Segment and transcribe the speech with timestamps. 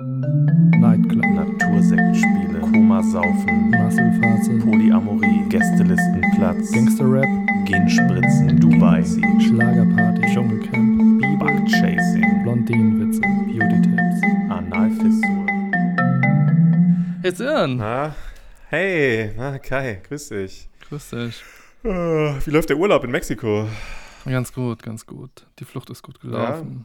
[0.00, 7.28] Nightclub, Natursektspiele, Komasaufen, Muskelphase, Polyamorie, Gästelistenplatz, Gangsterrap,
[7.64, 14.50] Genspritzen, Dubai, Schlagerparty, Dschungelcamp, Biber, Buckchasing, Blondinenwitze, Beauty-Tipps.
[14.50, 15.46] Analfissur.
[17.22, 18.14] Hey Sören, Na,
[18.70, 20.68] hey, na Kai, grüß dich.
[20.88, 21.42] grüß dich.
[21.84, 23.68] Äh, Wie läuft der Urlaub in Mexiko?
[24.24, 25.46] Ganz gut, ganz gut.
[25.60, 26.84] Die Flucht ist gut gelaufen.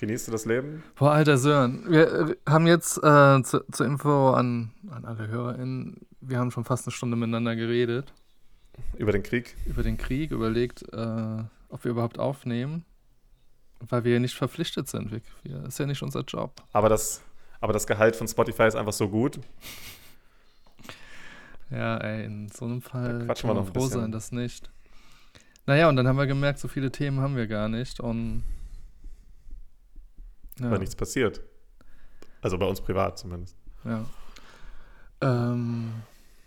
[0.00, 0.82] Genießt du das Leben?
[0.96, 6.38] Boah, alter Sören, wir haben jetzt äh, zu, zur Info an, an alle HörerInnen, wir
[6.38, 8.10] haben schon fast eine Stunde miteinander geredet
[8.96, 9.54] Über den Krieg?
[9.66, 12.86] über den Krieg, überlegt, äh, ob wir überhaupt aufnehmen,
[13.80, 15.12] weil wir ja nicht verpflichtet sind.
[15.12, 16.62] Wir, wir, ist ja nicht unser Job.
[16.72, 17.20] Aber das,
[17.60, 19.38] aber das Gehalt von Spotify ist einfach so gut.
[21.70, 24.00] Ja, ey, in so einem Fall Da kann man froh bisschen.
[24.00, 24.70] sein, dass nicht.
[25.66, 28.44] Naja, und dann haben wir gemerkt, so viele Themen haben wir gar nicht und
[30.60, 31.42] ja, Weil nichts passiert.
[32.42, 33.56] Also bei uns privat zumindest.
[33.84, 34.04] ja.
[35.22, 35.92] Ähm,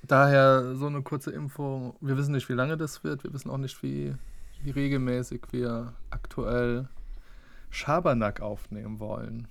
[0.02, 1.96] daher so eine kurze Info.
[2.02, 3.24] Wir wissen nicht, wie lange das wird.
[3.24, 4.16] Wir wissen auch nicht, wie,
[4.64, 6.88] wie regelmäßig wir aktuell
[7.70, 9.48] Schabernack aufnehmen wollen.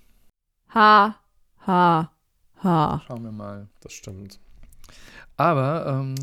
[0.75, 1.15] Ha,
[1.67, 2.11] ha,
[2.63, 3.03] ha.
[3.07, 3.69] Schauen wir mal.
[3.81, 4.41] Das stimmt.
[5.37, 6.15] Aber ähm,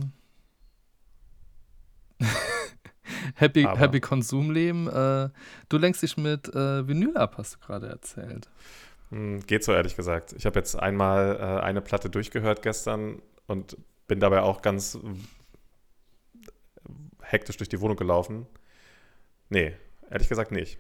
[3.40, 3.80] Happy, Aber.
[3.80, 4.88] Happy Konsumleben.
[4.88, 5.30] Äh,
[5.70, 8.50] du lenkst dich mit äh, Vinyl ab, hast du gerade erzählt.
[9.12, 10.34] Hm, Geht so, ehrlich gesagt.
[10.34, 14.98] Ich habe jetzt einmal äh, eine Platte durchgehört gestern und bin dabei auch ganz
[17.22, 18.46] hektisch durch die Wohnung gelaufen.
[19.50, 19.74] Nee,
[20.10, 20.78] ehrlich gesagt nicht.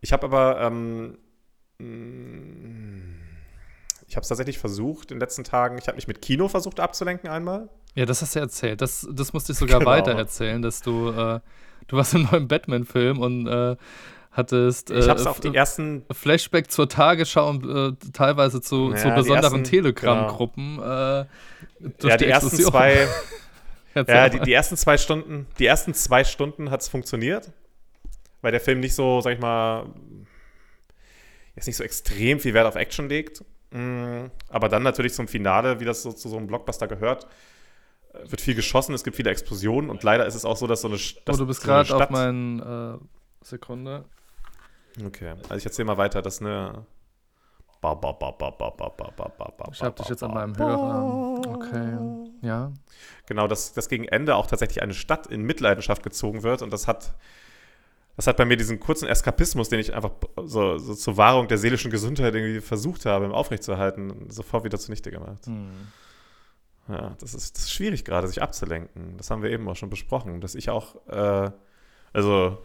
[0.00, 1.18] Ich habe aber, ähm,
[1.78, 3.14] mh,
[4.08, 5.78] ich habe es tatsächlich versucht in den letzten Tagen.
[5.78, 7.68] Ich habe mich mit Kino versucht abzulenken einmal.
[7.94, 8.80] Ja, das hast du erzählt.
[8.80, 9.90] Das, das musste ich sogar Genau.
[9.90, 11.40] weiter erzählen, dass du, äh,
[11.86, 13.76] du warst im neuen Batman-Film und äh,
[14.32, 18.60] hattest Ich äh, habe es auf F- die ersten Flashback zur Tagesschau und äh, teilweise
[18.60, 19.92] zu, Ja, zu die besonderen ersten- genau.
[19.92, 20.78] Telegram-Gruppen.
[20.80, 21.26] Äh, ja,
[22.16, 22.70] die, ersten Explosion.
[22.72, 23.06] zwei,
[23.94, 27.52] ja, die, die ersten zwei Stunden, die ersten zwei Stunden hat es funktioniert,
[28.42, 29.86] weil der Film nicht so, sag ich mal,
[31.54, 33.44] jetzt nicht so extrem viel Wert auf Action legt.
[33.70, 37.28] Mm, Aber dann natürlich zum Finale, wie das so zu so einem Blockbuster gehört, äh,
[38.26, 40.88] wird viel geschossen, es gibt viele Explosionen und leider ist es auch so, dass so
[40.88, 41.34] eine, Stadt.
[41.34, 42.98] oh, du bist so gerade auf meinen äh,
[43.42, 44.04] Sekunde.
[45.04, 46.86] Okay, also ich erzähle mal weiter, dass eine
[49.72, 51.40] ich hab dich jetzt an meinem Hörer.
[51.48, 51.98] Okay,
[52.40, 52.72] ja.
[53.26, 56.88] Genau, dass, dass gegen Ende auch tatsächlich eine Stadt in Mitleidenschaft gezogen wird und das
[56.88, 57.14] hat,
[58.16, 60.12] das hat bei mir diesen kurzen Eskapismus, den ich einfach
[60.44, 65.46] so, so zur Wahrung der seelischen Gesundheit irgendwie versucht habe, aufrechtzuerhalten, sofort wieder zunichte gemacht.
[65.46, 65.88] Mhm.
[66.88, 69.16] Ja, das ist, das ist schwierig gerade, sich abzulenken.
[69.16, 71.50] Das haben wir eben auch schon besprochen, dass ich auch, äh,
[72.12, 72.58] also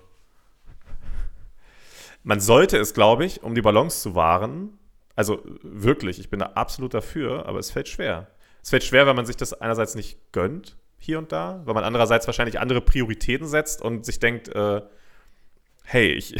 [2.24, 4.78] man sollte es, glaube ich, um die Balance zu wahren,
[5.16, 8.28] also wirklich, ich bin da absolut dafür, aber es fällt schwer.
[8.62, 11.84] Es fällt schwer, weil man sich das einerseits nicht gönnt, hier und da, weil man
[11.84, 14.82] andererseits wahrscheinlich andere Prioritäten setzt und sich denkt, äh,
[15.84, 16.36] hey, ich,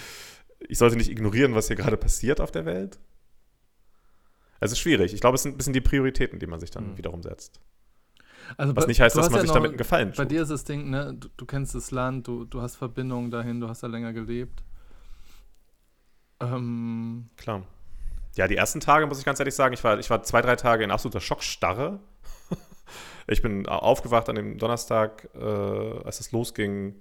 [0.68, 2.98] ich sollte nicht ignorieren, was hier gerade passiert auf der Welt.
[4.60, 5.14] Also es ist schwierig.
[5.14, 6.98] Ich glaube, es sind ein bisschen die Prioritäten, die man sich dann Hm.
[6.98, 7.60] wiederum setzt.
[8.56, 10.30] Also Was bei- nicht heißt, dass man ja sich damit einen Gefallen Bei tut.
[10.32, 13.60] dir ist das Ding, ne, du, du kennst das Land, du, du hast Verbindungen dahin,
[13.60, 14.62] du hast da länger gelebt.
[16.40, 17.62] Ähm, Klar.
[18.36, 20.56] Ja, die ersten Tage, muss ich ganz ehrlich sagen, ich war, ich war zwei, drei
[20.56, 22.00] Tage in absoluter Schockstarre.
[23.26, 25.38] ich bin aufgewacht an dem Donnerstag, äh,
[26.04, 26.94] als es losging,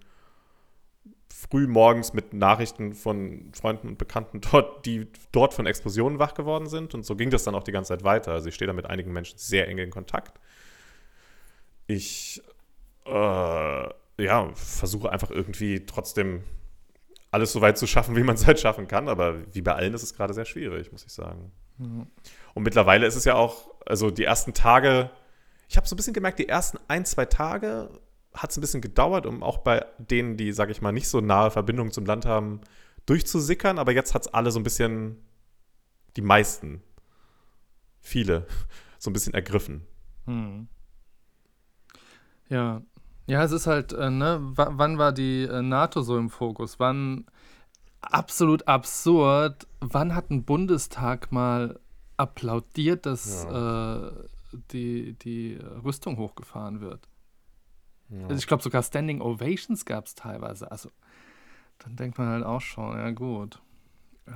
[1.49, 6.67] früh morgens mit Nachrichten von Freunden und Bekannten dort, die dort von Explosionen wach geworden
[6.67, 6.93] sind.
[6.93, 8.33] Und so ging das dann auch die ganze Zeit weiter.
[8.33, 10.39] Also ich stehe da mit einigen Menschen sehr eng in Kontakt.
[11.87, 12.41] Ich
[13.05, 16.43] äh, ja, versuche einfach irgendwie trotzdem
[17.31, 19.07] alles so weit zu schaffen, wie man es halt schaffen kann.
[19.07, 21.51] Aber wie bei allen ist es gerade sehr schwierig, muss ich sagen.
[21.79, 22.05] ja.
[22.53, 25.09] Und mittlerweile ist es ja auch, also die ersten Tage,
[25.69, 27.89] ich habe so ein bisschen gemerkt, die ersten ein, zwei Tage
[28.41, 31.21] hat es ein bisschen gedauert, um auch bei denen, die, sage ich mal, nicht so
[31.21, 32.61] nahe Verbindungen zum Land haben,
[33.05, 33.77] durchzusickern.
[33.79, 35.17] Aber jetzt hat es alle so ein bisschen,
[36.15, 36.81] die meisten,
[37.99, 38.47] viele,
[38.97, 39.85] so ein bisschen ergriffen.
[40.25, 40.67] Hm.
[42.47, 42.81] Ja.
[43.27, 46.79] Ja, es ist halt, äh, ne, w wann war die äh, NATO so im Fokus?
[46.79, 47.25] Wann,
[48.01, 51.79] absolut absurd, wann hat ein Bundestag mal
[52.17, 54.11] applaudiert, dass äh,
[54.71, 57.08] die, die Rüstung hochgefahren wird?
[58.23, 60.71] Also ich glaube, sogar Standing Ovations gab es teilweise.
[60.71, 60.89] Also,
[61.79, 63.61] dann denkt man halt auch schon, ja gut.
[64.25, 64.31] Äh,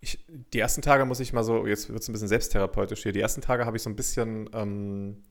[0.00, 3.12] Ich, die ersten Tage muss ich mal so, jetzt wird es ein bisschen selbsttherapeutisch hier,
[3.12, 5.22] die ersten Tage habe ich so ein bisschen, ähm,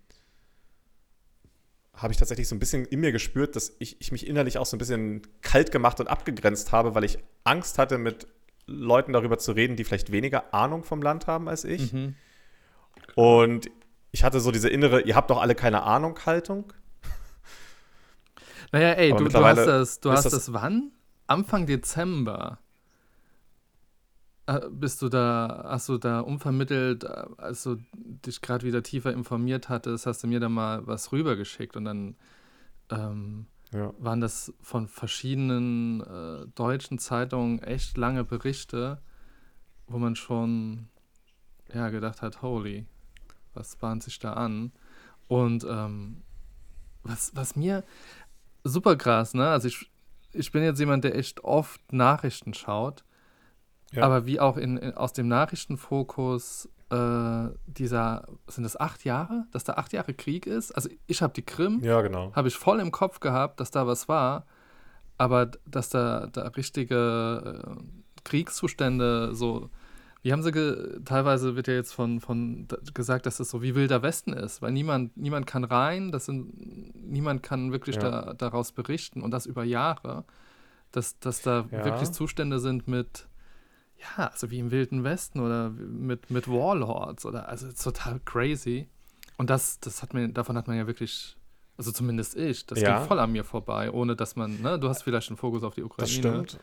[1.93, 4.65] habe ich tatsächlich so ein bisschen in mir gespürt, dass ich, ich mich innerlich auch
[4.65, 8.27] so ein bisschen kalt gemacht und abgegrenzt habe, weil ich Angst hatte, mit
[8.65, 11.93] Leuten darüber zu reden, die vielleicht weniger Ahnung vom Land haben als ich.
[11.93, 12.15] Mhm.
[13.15, 13.69] Und
[14.11, 16.73] ich hatte so diese innere, ihr habt doch alle keine Ahnung Haltung.
[18.71, 20.91] Naja, ey, du, du hast das, du hast das- das wann?
[21.27, 22.59] Anfang Dezember.
[24.45, 29.11] Äh, Bist du da, hast du da unvermittelt, äh, als du dich gerade wieder tiefer
[29.11, 32.15] informiert hattest, hast du mir da mal was rübergeschickt und dann
[32.89, 33.93] ähm, Ja.
[33.99, 39.01] waren das von verschiedenen äh, deutschen Zeitungen echt lange Berichte,
[39.87, 40.87] wo man schon
[41.73, 42.85] ja, gedacht hat, holy,
[43.53, 44.71] was bahnt sich da an?
[45.27, 46.21] Und ähm,
[47.03, 47.83] was, was mir
[48.67, 49.47] super krass, ne?
[49.49, 49.89] Also ich,
[50.33, 53.03] ich bin jetzt jemand, der echt oft Nachrichten schaut,
[53.91, 54.03] Ja.
[54.03, 59.63] aber wie auch in, in, aus dem Nachrichtenfokus äh, dieser, sind das acht Jahre, dass
[59.63, 60.71] da acht Jahre Krieg ist?
[60.71, 62.31] Also ich habe die Krim, Ja, genau.
[62.33, 64.45] habe ich voll im Kopf gehabt, dass da was war,
[65.17, 69.69] aber dass da, da richtige äh, Kriegszustände so,
[70.23, 73.75] wie haben sie ge teilweise wird ja jetzt von, von gesagt, dass es so wie
[73.75, 76.53] wilder Westen ist, weil niemand, niemand kann rein, das sind,
[76.95, 78.01] niemand kann wirklich Ja.
[78.01, 80.25] da, daraus berichten und das über Jahre,
[80.91, 81.85] dass, dass da Ja.
[81.85, 83.27] wirklich Zustände sind mit,
[84.17, 88.87] ja, also wie im Wilden Westen oder mit, mit Warlords oder also total crazy.
[89.37, 91.37] Und das, das hat mir, davon hat man ja wirklich,
[91.77, 92.97] also zumindest ich, das Ja.
[92.97, 95.75] ging voll an mir vorbei, ohne dass man, ne, du hast vielleicht einen Fokus auf
[95.75, 96.07] die Ukraine.
[96.07, 96.59] Das stimmt.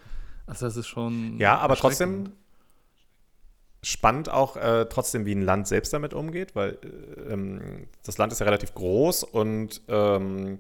[0.46, 1.38] Also das ist schon.
[1.38, 2.32] Ja, aber trotzdem
[3.84, 8.32] spannend auch äh, trotzdem, wie ein Land selbst damit umgeht, weil äh, ähm, das Land
[8.32, 10.58] ist ja relativ groß und ähm,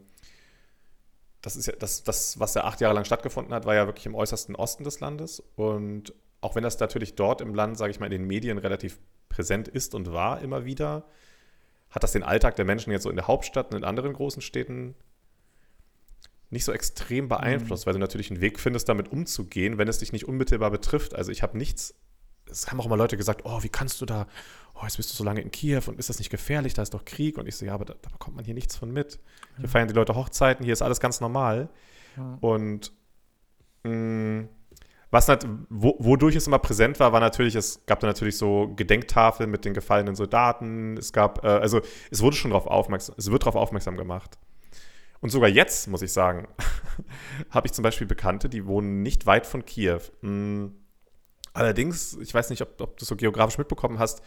[1.42, 4.06] das ist ja das, das, was ja acht Jahre lang stattgefunden hat, war ja wirklich
[4.06, 5.42] im äußersten Osten des Landes.
[5.56, 8.98] Und auch wenn das natürlich dort im Land, sage ich mal, in den Medien relativ
[9.28, 11.04] präsent ist und war immer wieder,
[11.90, 14.42] hat das den Alltag der Menschen jetzt so in der Hauptstadt und in anderen großen
[14.42, 14.94] Städten
[16.50, 20.12] nicht so extrem beeinflusst, weil du natürlich einen Weg findest, damit umzugehen, wenn es dich
[20.12, 21.14] nicht unmittelbar betrifft.
[21.14, 21.94] Also ich habe nichts,
[22.54, 24.26] es haben auch immer Leute gesagt, oh, wie kannst du da,
[24.74, 26.94] oh, jetzt bist du so lange in Kiew und ist das nicht gefährlich, da ist
[26.94, 27.36] doch Krieg.
[27.38, 29.18] Und ich so, ja, aber da, da bekommt man hier nichts von mit.
[29.58, 31.68] Hier feiern die Leute Hochzeiten, hier ist alles ganz normal.
[32.16, 32.38] Ja.
[32.40, 32.92] Und
[33.82, 34.48] mh,
[35.10, 38.72] was nat wo, wodurch es immer präsent war, war natürlich, es gab da natürlich so
[38.74, 40.96] Gedenktafeln mit den gefallenen Soldaten.
[40.96, 41.80] Es gab, äh, also
[42.10, 44.38] es wurde schon darauf aufmerksam, es wird darauf aufmerksam gemacht.
[45.20, 46.48] Und sogar jetzt, muss ich sagen,
[47.50, 50.00] habe ich zum Beispiel Bekannte, die wohnen nicht weit von Kiew.
[50.20, 50.66] Mm,
[51.54, 54.22] Allerdings, ich weiß nicht, ob, ob du so geografisch mitbekommen hast,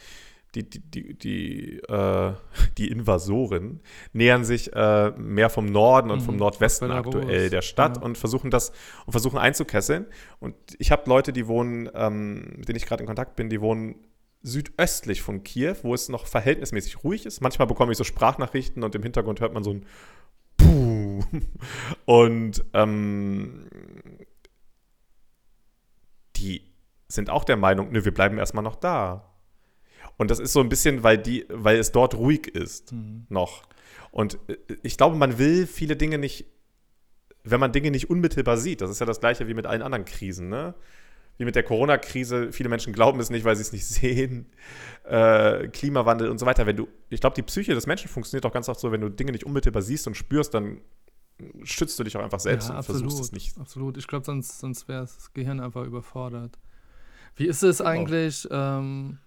[0.56, 2.33] die, die, die, die, äh,
[2.77, 3.81] die Invasoren
[4.13, 8.03] nähern sich äh, mehr vom Norden und vom Mhm, Nordwesten Belarus, aktuell der Stadt ja.
[8.03, 8.71] und versuchen das
[9.06, 10.07] und versuchen einzukesseln.
[10.39, 13.62] Und ich habe Leute, die wohnen, ähm, mit denen ich gerade in Kontakt bin, die
[13.62, 13.95] wohnen
[14.41, 17.41] südöstlich von Kiew, wo es noch verhältnismäßig ruhig ist.
[17.41, 19.85] Manchmal bekomme ich so Sprachnachrichten und im Hintergrund hört man so ein
[20.56, 21.24] Puh.
[22.06, 23.68] Und ähm,
[26.35, 26.66] die
[27.07, 29.33] sind auch der Meinung, nö, wir bleiben erstmal noch da.
[30.18, 33.25] Und das ist so ein bisschen, weil die, weil es dort ruhig ist Mhm.
[33.30, 33.63] noch.
[34.12, 36.45] Und äh, ich glaube, man will viele Dinge nicht,
[37.44, 38.81] wenn man Dinge nicht unmittelbar sieht.
[38.81, 40.74] Das ist ja das gleiche wie mit allen anderen Krisen, ne?
[41.38, 42.51] Wie mit der Corona-Krise.
[42.51, 44.48] Viele Menschen glauben es nicht, weil sie es nicht sehen.
[45.06, 46.65] Äh, Klimawandel und so weiter.
[46.65, 49.10] Wenn du, ich glaube, die Psyche des Menschen funktioniert auch ganz oft so, wenn du
[49.10, 50.81] Dinge nicht unmittelbar siehst und spürst, dann
[51.63, 53.57] schützt du dich auch einfach selbst ja, und absolut, versuchst es nicht.
[53.60, 53.98] Absolut.
[53.98, 56.57] Ich glaube, sonst, sonst wäre das Gehirn einfach überfordert.
[57.38, 57.89] Wie ist es Genau.
[57.89, 59.18] eigentlich, ähm,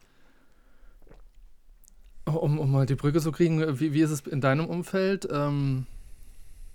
[2.26, 5.28] um, um mal die Brücke zu kriegen, wie, wie ist es in deinem Umfeld?
[5.30, 5.86] Ähm,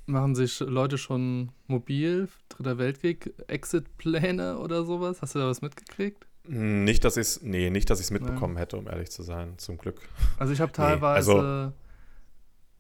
[0.06, 5.22] machen sich Leute schon mobil, Dritter Weltkrieg, Exit-Pläne oder sowas?
[5.22, 6.26] Hast du da was mitgekriegt?
[6.48, 9.58] Nicht, dass ich es, nee, nicht, dass ich es mitbekommen hätte, um ehrlich zu sein,
[9.58, 10.00] zum Glück.
[10.38, 11.74] Also ich habe Nee, also- teilweise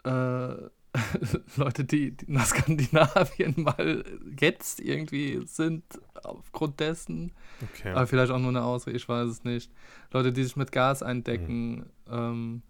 [0.03, 0.69] äh,
[1.57, 4.03] Leute, die, die nach Skandinavien mal
[4.39, 5.83] jetzt irgendwie sind,
[6.23, 7.91] aufgrund dessen, Okay.
[7.91, 9.71] aber vielleicht auch nur eine Ausrede, ich weiß es nicht.
[10.11, 11.85] Leute, die sich mit Gas eindecken, Mhm.
[12.11, 12.61] ähm,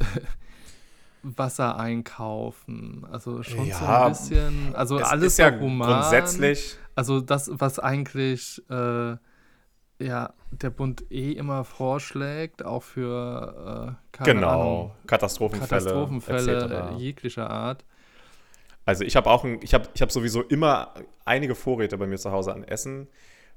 [1.22, 5.88] Wasser einkaufen, also schon so Ja, ein bisschen, also es alles ist ja human.
[5.88, 9.16] grundsätzlich, Also das, was eigentlich äh,
[10.00, 17.84] ja, der Bund eh immer vorschlägt, auch für äh, genau, Ahnung, Katastrophenfälle, Katastrophenfälle jeglicher Art.
[18.84, 22.16] Also ich habe auch ein, ich habe ich hab sowieso immer einige Vorräte bei mir
[22.18, 23.08] zu Hause an Essen.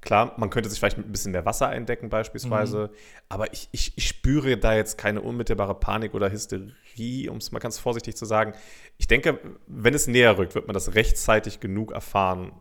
[0.01, 2.97] Klar, man könnte sich vielleicht mit ein bisschen mehr Wasser eindecken beispielsweise, Mhm.
[3.29, 7.59] aber ich, ich, ich spüre da jetzt keine unmittelbare Panik oder Hysterie, um es mal
[7.59, 8.53] ganz vorsichtig zu sagen.
[8.97, 12.51] Ich denke, wenn es näher rückt, wird man das rechtzeitig genug erfahren.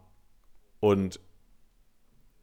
[0.81, 1.19] Und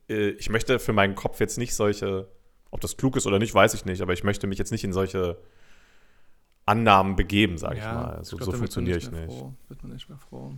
[0.07, 2.27] ich möchte für meinen Kopf jetzt nicht solche,
[2.71, 4.83] ob das klug ist oder nicht, weiß ich nicht, aber ich möchte mich jetzt nicht
[4.83, 5.37] in solche
[6.65, 8.23] Annahmen begeben, sage ich mal.
[8.23, 9.25] So, glaub, so funktioniere ich nicht.
[9.25, 10.53] Froh, wird man nicht mehr froh.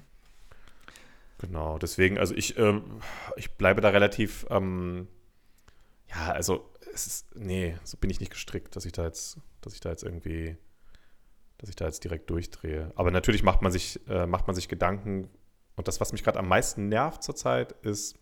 [1.40, 2.84] Genau, deswegen, also ich, ähm,
[3.38, 5.08] ich bleibe da relativ ähm,
[6.10, 9.74] Ja, also, es ist, nee, so bin ich nicht gestrickt, dass ich da jetzt, dass
[9.74, 10.58] ich da jetzt irgendwie,
[11.58, 12.92] dass ich da jetzt direkt durchdrehe.
[12.96, 15.30] Aber natürlich macht man sich, äh, macht man sich Gedanken.
[15.76, 18.18] Und das, was mich gerade am meisten nervt zurzeit, ist,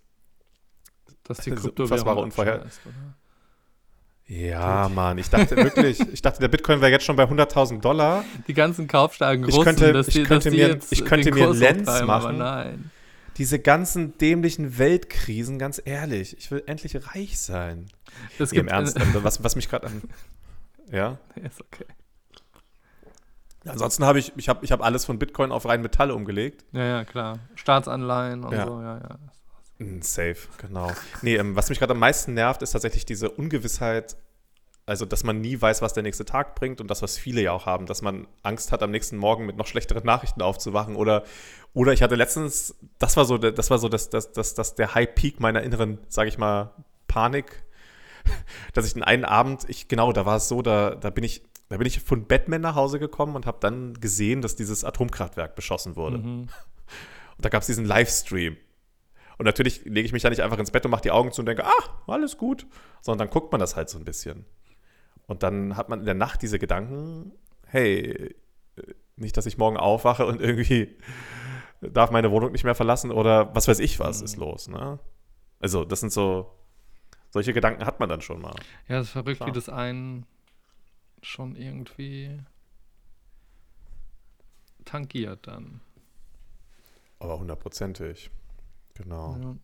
[1.28, 4.36] Dass die Also, Kryptowährung Unvorher- abschmeißt, oder?
[4.36, 8.24] ja, Mann, ich dachte wirklich, ich dachte, der Bitcoin wäre jetzt schon bei 100.000 Dollar.
[8.48, 11.36] Die ganzen kaufstarken Ich Russen, könnte- dass ich könnte dass die mir- ich könnte den
[11.36, 12.92] mir Kurs Lens hochtreiben, aber machen.
[13.38, 17.86] Diese ganzen dämlichen Weltkrisen, ganz ehrlich, ich will endlich reich sein.
[18.40, 20.02] Das Nee, Im gibt Ernst, ähm, was, was mich gerade an.
[20.92, 21.18] Ja.
[21.36, 21.86] Nee, ist okay.
[23.66, 26.64] Ansonsten habe ich, ich habe ich hab alles von Bitcoin auf rein Metalle umgelegt.
[26.72, 27.40] Ja, ja, klar.
[27.56, 28.66] Staatsanleihen und Ja.
[28.66, 29.18] so, ja, ja.
[29.80, 30.92] Mm, Safe, genau.
[31.22, 34.18] Nee, ähm, was mich gerade am meisten nervt, ist tatsächlich diese Ungewissheit,
[34.86, 37.52] also dass man nie weiß, was der nächste Tag bringt und das, was viele ja
[37.52, 41.24] auch haben, dass man Angst hat, am nächsten Morgen mit noch schlechteren Nachrichten aufzuwachen oder,
[41.74, 44.96] oder ich hatte letztens, das war so, das war so das, das, das, das der
[44.96, 46.74] High Peak meiner inneren, sage ich mal,
[47.08, 47.64] Panik,
[48.74, 51.44] dass ich den einen Abend, ich, genau, da war es so, da, da bin ich,
[51.70, 55.56] da bin ich von Batman nach Hause gekommen und habe dann gesehen, dass dieses Atomkraftwerk
[55.56, 56.20] beschossen wurde.
[56.20, 56.48] Mhm.
[57.38, 58.58] Und da gab es diesen Livestream.
[59.38, 61.42] Und natürlich lege ich mich da nicht einfach ins Bett und mache die Augen zu
[61.42, 62.66] und denke, ah, alles gut.
[63.02, 64.46] Sondern dann guckt man das halt so ein bisschen.
[65.28, 67.34] Und dann hat man in der Nacht diese Gedanken,
[67.66, 68.36] hey,
[68.76, 70.98] äh, nicht, dass ich morgen aufwache und irgendwie
[71.82, 74.68] darf meine Wohnung nicht mehr verlassen oder was weiß ich was ist los.
[74.68, 75.00] Ne?
[75.60, 76.52] Also das sind so,
[77.30, 78.56] solche Gedanken hat man dann schon mal.
[78.88, 79.50] Ja, es ist verrückt, Klar.
[79.50, 80.26] wie das einen
[81.22, 82.40] schon irgendwie
[84.86, 85.82] tangiert dann.
[87.20, 88.30] Aber hundertprozentig.
[88.98, 89.38] Genau.
[89.42, 89.56] Ja.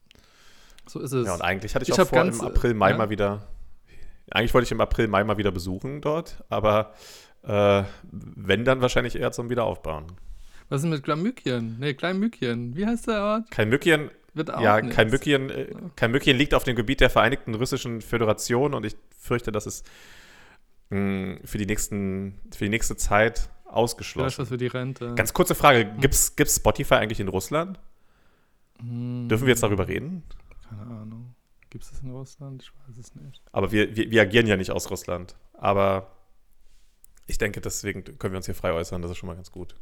[0.87, 1.25] So ist es.
[1.25, 2.97] Ja, und eigentlich hatte ich, Ich auch vor, ganz, im April, Mai ja.
[2.97, 3.47] mal wieder.
[4.31, 6.93] Eigentlich wollte ich im April, Mai mal wieder besuchen dort, aber
[7.43, 10.07] äh, wenn, dann wahrscheinlich eher zum Wiederaufbauen.
[10.69, 11.77] Was ist mit Glamükien?
[11.79, 12.75] Nee, Kleinmükien.
[12.75, 13.51] Wie heißt der Ort?
[13.51, 18.73] Kein Mückchen, Wird auch ja, Mückchen, äh, liegt auf dem Gebiet der Vereinigten Russischen Föderation
[18.73, 19.85] und ich fürchte, das ist
[20.89, 24.37] mh, für, die nächsten, für die nächste Zeit Vielleicht ausgeschlossen.
[24.39, 25.13] was für die Rente.
[25.15, 27.79] Ganz kurze Frage: Gibt's, gibt's Spotify eigentlich in Russland?
[28.83, 30.23] Hm, Dürfen wir jetzt darüber reden?
[30.69, 31.35] Keine Ahnung.
[31.69, 32.61] Gibt es das in Russland?
[32.61, 33.41] Ich weiß es nicht.
[33.51, 35.35] Aber wir, wir, wir agieren ja nicht aus Russland.
[35.53, 36.11] Aber
[37.25, 39.01] ich denke, deswegen können wir uns hier frei äußern.
[39.01, 39.75] Das ist schon mal ganz gut.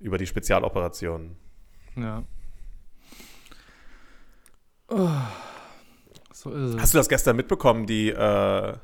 [0.00, 1.36] Über die Spezialoperationen.
[1.96, 2.22] Ja.
[4.88, 5.10] Oh,
[6.32, 6.80] so ist es.
[6.80, 7.86] Hast du das gestern mitbekommen?
[7.86, 8.76] Die, äh,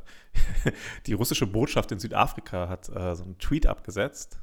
[1.06, 4.40] die russische Botschaft in Südafrika hat äh, so einen Tweet abgesetzt,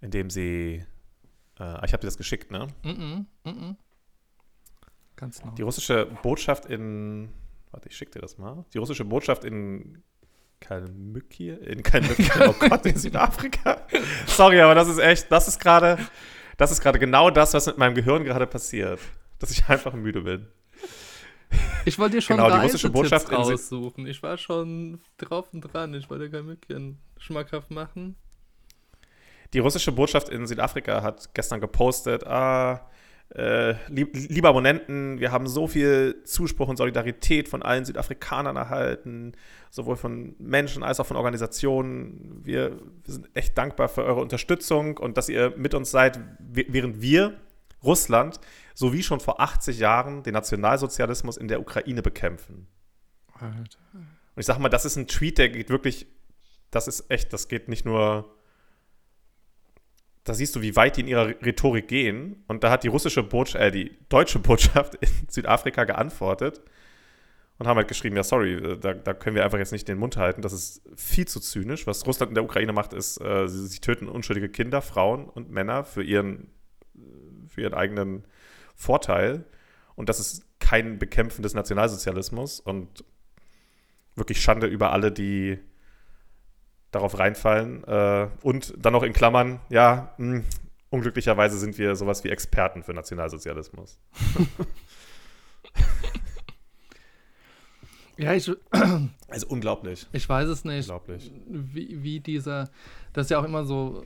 [0.00, 0.86] in dem sie.
[1.58, 2.68] Äh, ich habe dir das geschickt, ne?
[2.82, 3.76] Mm -mm, mm
[5.16, 5.54] Ganz genau.
[5.54, 7.28] Die russische Botschaft in.
[7.70, 8.64] Warte, ich schicke dir das mal.
[8.72, 10.02] Die russische Botschaft in
[10.60, 11.56] Kalmykia?
[11.56, 13.86] In Kalmykia, oh Gott, in Südafrika.
[14.26, 15.98] Sorry, aber das ist echt, das ist gerade,
[16.56, 19.00] das ist gerade genau das, was mit meinem Gehirn gerade passiert.
[19.38, 20.46] Dass ich einfach müde bin.
[21.84, 24.06] Ich wollte dir schon Genau, die russische Botschaft raussuchen.
[24.06, 25.94] Ich war schon drauf und dran.
[25.94, 28.16] Ich wollte kein Mückchen schmackhaft machen.
[29.54, 32.90] Die russische Botschaft in Südafrika hat gestern gepostet, ah,
[33.34, 39.32] äh, lieb, liebe Abonnenten, wir haben so viel Zuspruch und Solidarität von allen Südafrikanern erhalten,
[39.70, 42.40] sowohl von Menschen als auch von Organisationen.
[42.44, 42.72] Wir,
[43.04, 47.38] wir sind echt dankbar für eure Unterstützung und dass ihr mit uns seid, während wir,
[47.82, 48.40] Russland,
[48.74, 52.66] sowie schon vor 80 Jahren den Nationalsozialismus in der Ukraine bekämpfen.
[53.34, 53.78] Alter.
[53.92, 56.08] Und ich sag mal, das ist ein Tweet, der geht wirklich,
[56.72, 58.33] das ist echt, das geht nicht nur,
[60.24, 62.42] da siehst du, wie weit die in ihrer Rhetorik gehen.
[62.48, 66.62] Und da hat die russische Botschaft, äh, die deutsche Botschaft in Südafrika geantwortet
[67.58, 69.98] und haben halt geschrieben, ja, sorry, äh, da, da können wir einfach jetzt nicht den
[69.98, 70.40] Mund halten.
[70.40, 71.86] Das ist viel zu zynisch.
[71.86, 75.50] Was Russland in der Ukraine macht, ist, äh, sie, sie töten unschuldige Kinder, Frauen und
[75.50, 76.50] Männer für ihren,
[77.48, 78.24] für ihren eigenen
[78.74, 79.44] Vorteil.
[79.94, 83.04] Und das ist kein Bekämpfen des Nationalsozialismus und
[84.16, 85.58] wirklich Schande über alle, die
[86.94, 87.84] darauf reinfallen.
[87.84, 90.42] Äh, und dann noch in Klammern, ja, mh,
[90.90, 93.98] unglücklicherweise sind wir sowas wie Experten für Nationalsozialismus.
[98.16, 98.48] Ja, ich,
[99.28, 100.06] Also unglaublich.
[100.12, 101.32] ich weiß es nicht, Unglaublich.
[101.48, 102.70] wie, wie dieser,
[103.12, 104.04] das ist ja auch immer so,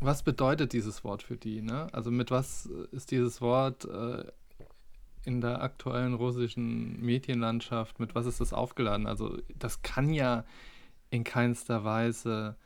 [0.00, 1.86] was bedeutet dieses Wort für die, ne?
[1.92, 4.24] Also mit was ist dieses Wort äh,
[5.24, 9.06] in der aktuellen russischen Medienlandschaft, mit was ist das aufgeladen?
[9.06, 10.44] Also das kann ja
[11.10, 12.56] in keinster Weise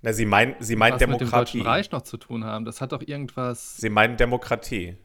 [0.00, 1.58] Na, sie meinen sie meinen was mit dem Demokratie.
[1.58, 2.64] Deutschen Reich noch zu tun haben.
[2.64, 4.96] Das hat doch irgendwas, Sie meinen Demokratie.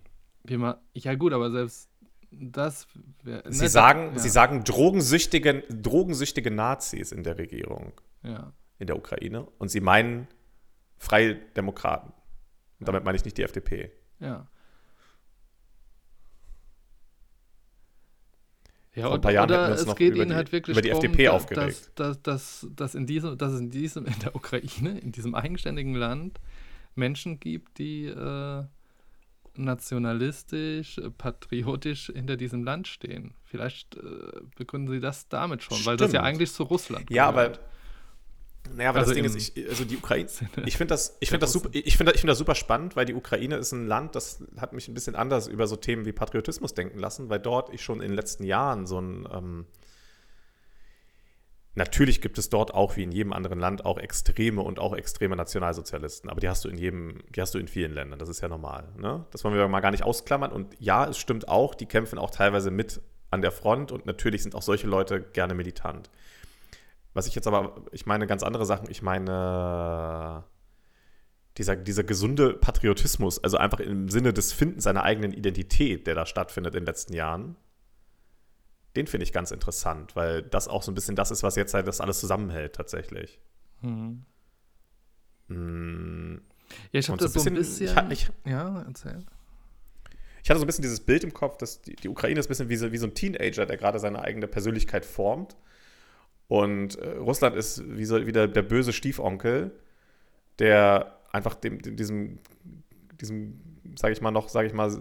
[0.44, 1.90] wie man, ja gut, aber selbst
[2.32, 2.88] das
[3.24, 8.52] wär, Sie ne, sagen, ja, sie sagen drogensüchtige, drogensüchtige Nazis in der Regierung ja.
[8.80, 10.28] in der Ukraine und sie meinen
[10.98, 12.12] freie Demokraten.
[12.80, 13.92] Und damit meine ich nicht die FDP.
[14.20, 14.48] Ja.
[18.98, 21.30] Ja, und, oder es noch geht über ihnen die- halt wirklich über die drum, FDP
[21.30, 21.92] aufgeregt.
[21.96, 25.36] Dass, dass, dass, dass, in diesem, dass es in diesem, in der Ukraine, in diesem
[25.36, 26.40] eigenständigen Land
[26.96, 28.64] Menschen gibt, die äh,
[29.56, 33.34] nationalistisch, patriotisch hinter diesem Land stehen.
[33.44, 34.02] Vielleicht äh,
[34.56, 36.26] begründen sie das damit schon, weil das ja Stimmt.
[36.26, 37.60] eigentlich zu Russland Ja, aber gehört.
[38.76, 40.30] Naja, aber Also das Ding ist, ich, also die Ukraine,
[40.66, 43.06] ich finde das, ich finde das super, ich finde, ich finde das super spannend, weil
[43.06, 46.12] die Ukraine ist ein Land, das hat mich ein bisschen anders über so Themen wie
[46.12, 49.66] Patriotismus denken lassen, weil dort ich schon in den letzten Jahren so ein, ähm,
[51.76, 55.36] natürlich gibt es dort auch wie in jedem anderen Land auch extreme und auch extreme
[55.36, 58.42] Nationalsozialisten, aber die hast du in jedem, die hast du in vielen Ländern, das ist
[58.42, 59.26] ja normal, ne?
[59.32, 62.32] Das wollen wir mal gar nicht ausklammern und ja, es stimmt auch, die kämpfen auch
[62.32, 66.10] teilweise mit an der Front und natürlich sind auch solche Leute gerne militant.
[67.18, 68.92] Was ich jetzt aber, ich meine ganz andere Sachen.
[68.92, 70.44] Ich meine
[71.58, 76.28] dieser, dieser gesunde Patriotismus, also einfach im Sinne des Findens seiner eigenen Identität, der da
[76.28, 77.56] stattfindet in den letzten Jahren,
[78.96, 81.74] den finde ich ganz interessant, weil das auch so ein bisschen das ist, was jetzt
[81.74, 83.40] halt das alles zusammenhält tatsächlich.
[83.82, 84.24] Hm.
[85.48, 86.36] Mm,
[86.92, 87.88] Ja, ich habe das so ein bisschen.
[87.88, 89.26] ich, ha- ich, ja, erzähl.
[90.44, 92.50] ich hatte so ein bisschen dieses Bild im Kopf, dass die, die Ukraine ist ein
[92.50, 95.56] bisschen wie so, wie so ein Teenager, der gerade seine eigene Persönlichkeit formt.
[96.48, 99.72] Und äh, Russland ist wie, so, wie der, böse Stiefonkel,
[100.60, 102.40] der einfach dem, dem, diesem,
[103.20, 103.62] diesem,
[103.98, 104.98] sage ich mal noch, sage ich mal,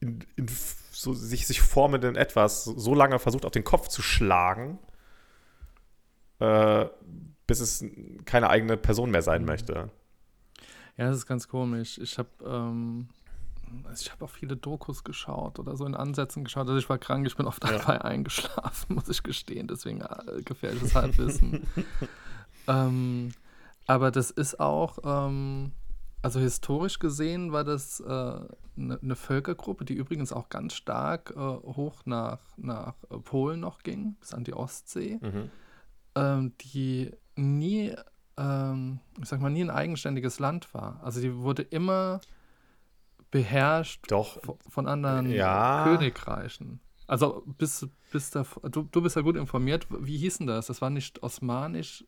[0.00, 0.46] in, in
[0.90, 4.78] so sich, sich formenden Etwas so lange versucht, auf den Kopf zu schlagen,
[6.40, 6.86] äh,
[7.46, 7.84] bis es
[8.24, 9.90] keine eigene Person mehr sein möchte.
[10.96, 11.98] Ja, das ist ganz komisch.
[11.98, 13.08] Ich habe ähm,
[13.84, 16.66] also ich habe auch viele Dokus geschaut oder so in Ansätzen geschaut.
[16.68, 17.78] Also ich war krank, ich bin oft Ja.
[17.78, 19.68] dabei eingeschlafen, muss ich gestehen.
[19.68, 21.66] Deswegen äh, gefährliches Halbwissen.
[22.66, 23.30] ähm,
[23.86, 25.72] aber das ist auch, ähm,
[26.22, 31.38] also historisch gesehen war das eine ne ne Völkergruppe, die übrigens auch ganz stark äh,
[31.40, 35.50] hoch nach, nach äh, Polen noch ging, bis an die Ostsee Mhm.
[36.14, 37.94] ähm, die nie,
[38.36, 41.00] ähm, ich sag mal, nie ein eigenständiges Land war.
[41.02, 42.20] Also die wurde immer
[43.30, 45.84] beherrscht Doch, vo- von anderen Ja.
[45.84, 46.80] Königreichen.
[47.06, 49.86] Also bis, bis da, du, du bist ja gut informiert.
[49.90, 50.66] Wie hieß denn das?
[50.66, 52.04] Das war nicht osmanisch,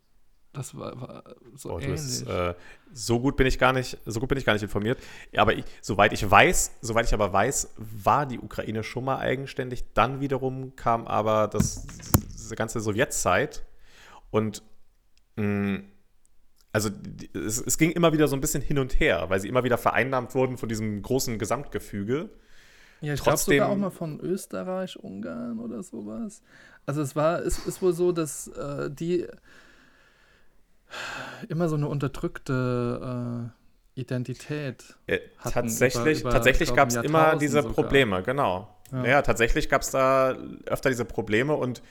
[0.53, 1.91] das war, war so Oh, ähnlich.
[1.93, 2.55] bist, äh,
[2.93, 4.99] so gut bin ich gar nicht, so gut bin ich gar nicht informiert.
[5.33, 9.19] Ja, aber ich, soweit ich weiß, soweit ich aber weiß, war die Ukraine schon mal
[9.19, 9.85] eigenständig.
[9.95, 11.87] Dann wiederum kam aber das,
[12.35, 13.65] diese ganze Sowjetzeit
[14.31, 14.63] und
[15.37, 15.81] mh,
[16.73, 16.91] also
[17.35, 19.79] es, es ging immer wieder so ein bisschen hin und her, weil sie immer wieder
[19.79, 22.31] vereinnahmt wurden von diesem großen Gesamtgefüge.
[23.01, 26.43] Ja, ich glaube sogar auch mal von Österreich, Ungarn oder sowas.
[26.87, 29.27] Also es war, es ist wohl so, dass äh, die
[31.49, 33.51] immer so eine unterdrückte
[33.97, 34.97] äh, Identität.
[35.07, 37.73] Äh, hatten tatsächlich über- über, tatsächlich gab es immer diese sogar.
[37.73, 38.77] Probleme, genau.
[38.93, 39.05] Ja.
[39.07, 41.83] Ja, tatsächlich gab es da öfter diese Probleme und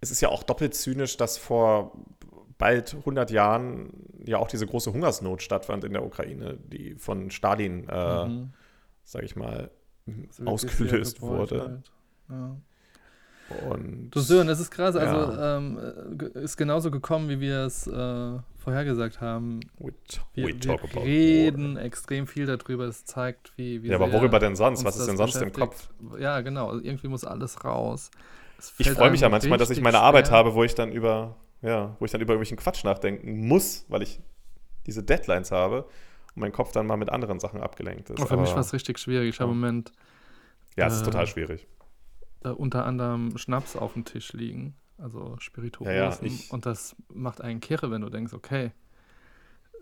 [0.00, 1.92] es ist ja auch doppelt zynisch, dass vor
[2.56, 3.90] bald 100 Jahren
[4.30, 8.52] ja auch diese große Hungersnot stattfand in der Ukraine, die von Stalin, äh, Mhm.
[9.04, 9.70] sag ich mal,
[10.06, 11.54] Das wird ausgelöst wurde.
[11.54, 11.90] gebeutelt.
[12.30, 12.56] Ja.
[13.68, 15.56] Und Du Sören, es ist krass, also Ja.
[15.58, 15.78] ähm,
[16.34, 19.58] äh, ist genauso gekommen, wie wir es äh, vorhergesagt haben.
[19.78, 19.92] we,
[20.34, 21.82] Wir, we wir reden war.
[21.82, 24.84] extrem viel darüber, es zeigt, wie, wie Ja, aber worüber denn sonst?
[24.84, 25.52] Was ist das denn sonst im.
[25.52, 25.88] Kopf?
[26.20, 28.12] Ja, genau, also irgendwie muss alles raus.
[28.78, 30.36] Ich freue mich ja manchmal, dass ich meine Arbeit schwer.
[30.36, 34.02] habe, wo ich dann über, ja, wo ich dann über irgendwelchen Quatsch nachdenken muss, weil
[34.02, 34.20] ich
[34.86, 35.84] diese Deadlines habe
[36.34, 38.20] und mein Kopf dann mal mit anderen Sachen abgelenkt ist.
[38.20, 39.28] Oh, für mich Aber- war es richtig schwierig.
[39.34, 39.92] Ich habe im Moment
[40.76, 41.66] Ja, es ist äh, total schwierig.
[42.44, 45.94] äh, unter anderem Schnaps auf dem Tisch liegen, also Spirituosen.
[45.94, 48.72] Ja, ja, ich- und das macht einen Kirre, wenn du denkst, okay,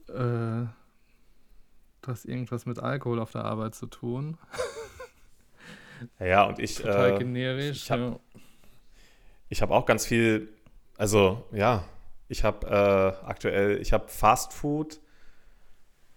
[0.09, 0.67] äh,
[2.01, 4.37] du hast irgendwas mit Alkohol auf der Arbeit zu tun.
[6.21, 7.77] Ja, und ich, Total äh, generisch.
[7.85, 8.19] ich hab- ja.
[9.49, 10.49] ich habe auch ganz viel,
[10.99, 11.85] also ja,
[12.29, 15.01] ich habe äh, aktuell, ich habe Fast Food,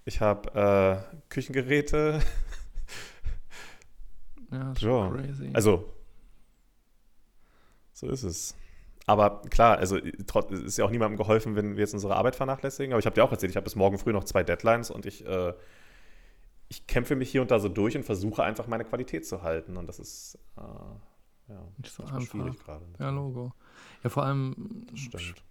[0.04, 2.20] ich habe äh, Küchengeräte,
[4.52, 5.50] ja, ist ja, crazy.
[5.54, 5.94] also
[7.94, 8.56] so ist es.
[9.06, 12.94] Aber klar, also ist ja auch niemandem geholfen, wenn wir jetzt unsere Arbeit vernachlässigen.
[12.94, 15.06] Aber ich habe dir auch erzählt, ich habe bis morgen früh noch zwei Deadlines und
[15.06, 15.54] ich, äh,
[16.70, 19.78] ich kämpfe mich hier und da so durch und versuche einfach meine Qualität zu halten.
[19.78, 20.62] Und das ist äh,
[21.52, 22.22] ja, Nicht so einfach.
[22.22, 22.86] schwierig gerade.
[23.00, 23.54] Ja, Logo.
[24.04, 24.88] Ja, vor allem.
[24.92, 25.44] Das stimmt.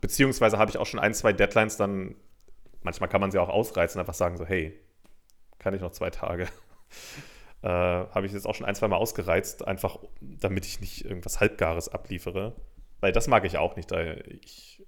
[0.00, 2.16] Beziehungsweise habe ich auch schon ein, zwei Deadlines dann,
[2.82, 4.78] manchmal kann man sie auch ausreizen, einfach sagen so, hey,
[5.58, 6.44] kann ich noch zwei Tage?
[7.62, 11.40] äh, habe ich jetzt auch schon ein, zwei Mal ausgereizt, einfach damit ich nicht irgendwas
[11.40, 12.56] Halbgares abliefere.
[13.00, 13.90] Weil das mag ich auch nicht.
[13.90, 14.84] Da ich,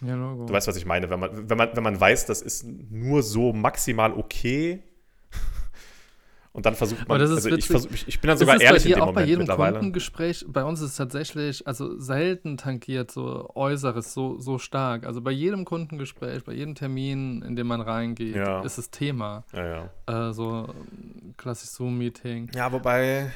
[0.00, 0.46] Ja, Logo.
[0.46, 1.10] du weißt, was ich meine.
[1.10, 4.82] Wenn man, wenn, man, wenn man weiß, das ist nur so maximal okay
[6.54, 8.62] Und dann versucht man, das ist also ich, versuch, ich, ich bin dann sogar ist
[8.62, 9.72] ehrlich bei in dem auch Moment bei jedem mittlerweile.
[9.78, 10.44] Kundengespräch.
[10.48, 15.06] Bei uns ist es tatsächlich, also selten tangiert so Äußeres so, so stark.
[15.06, 18.60] Also bei jedem Kundengespräch, bei jedem Termin, in dem man reingeht, Ja.
[18.64, 19.44] ist es Thema.
[19.54, 20.28] Ja, ja.
[20.28, 22.50] Äh, so ähm, klassisch Zoom-Meeting.
[22.54, 23.32] Ja, wobei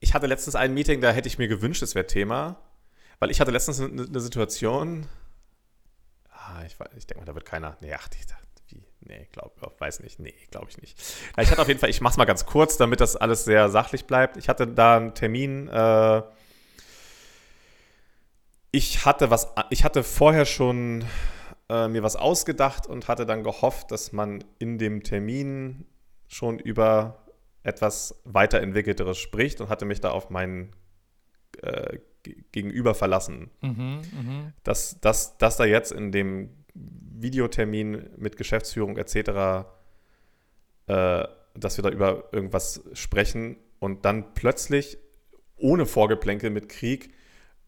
[0.00, 2.56] ich hatte letztens ein Meeting, da hätte ich mir gewünscht, es wäre Thema,
[3.20, 5.06] weil ich hatte letztens eine, eine Situation.
[6.28, 7.76] Ah, ich, weiß- ich denke mal, da wird keiner.
[7.80, 8.18] Nee, ach, die?
[9.04, 10.18] Nee, glaub, weiß nicht.
[10.20, 10.98] Nee, glaube ich nicht.
[11.38, 13.68] Ich hatte auf jeden Fall, ich mache es mal ganz kurz, damit das alles sehr
[13.68, 14.36] sachlich bleibt.
[14.36, 15.68] Ich hatte da einen Termin.
[15.68, 16.22] Äh,
[18.70, 21.04] ich hatte was, ich hatte vorher schon
[21.68, 25.84] äh, mir was ausgedacht und hatte dann gehofft, dass man in dem Termin
[26.28, 27.26] schon über
[27.64, 30.74] etwas weiterentwickelteres spricht und hatte mich da auf meinen
[31.62, 33.50] äh, Ge- Gegenüber verlassen.
[33.60, 34.52] Mhm, mhm.
[34.62, 36.50] Dass, dass, dass da jetzt in dem
[37.22, 39.66] Videotermin mit Geschäftsführung etc.,
[40.86, 44.98] äh, dass wir da über irgendwas sprechen und dann plötzlich
[45.56, 47.12] ohne Vorgeplänkel mit Krieg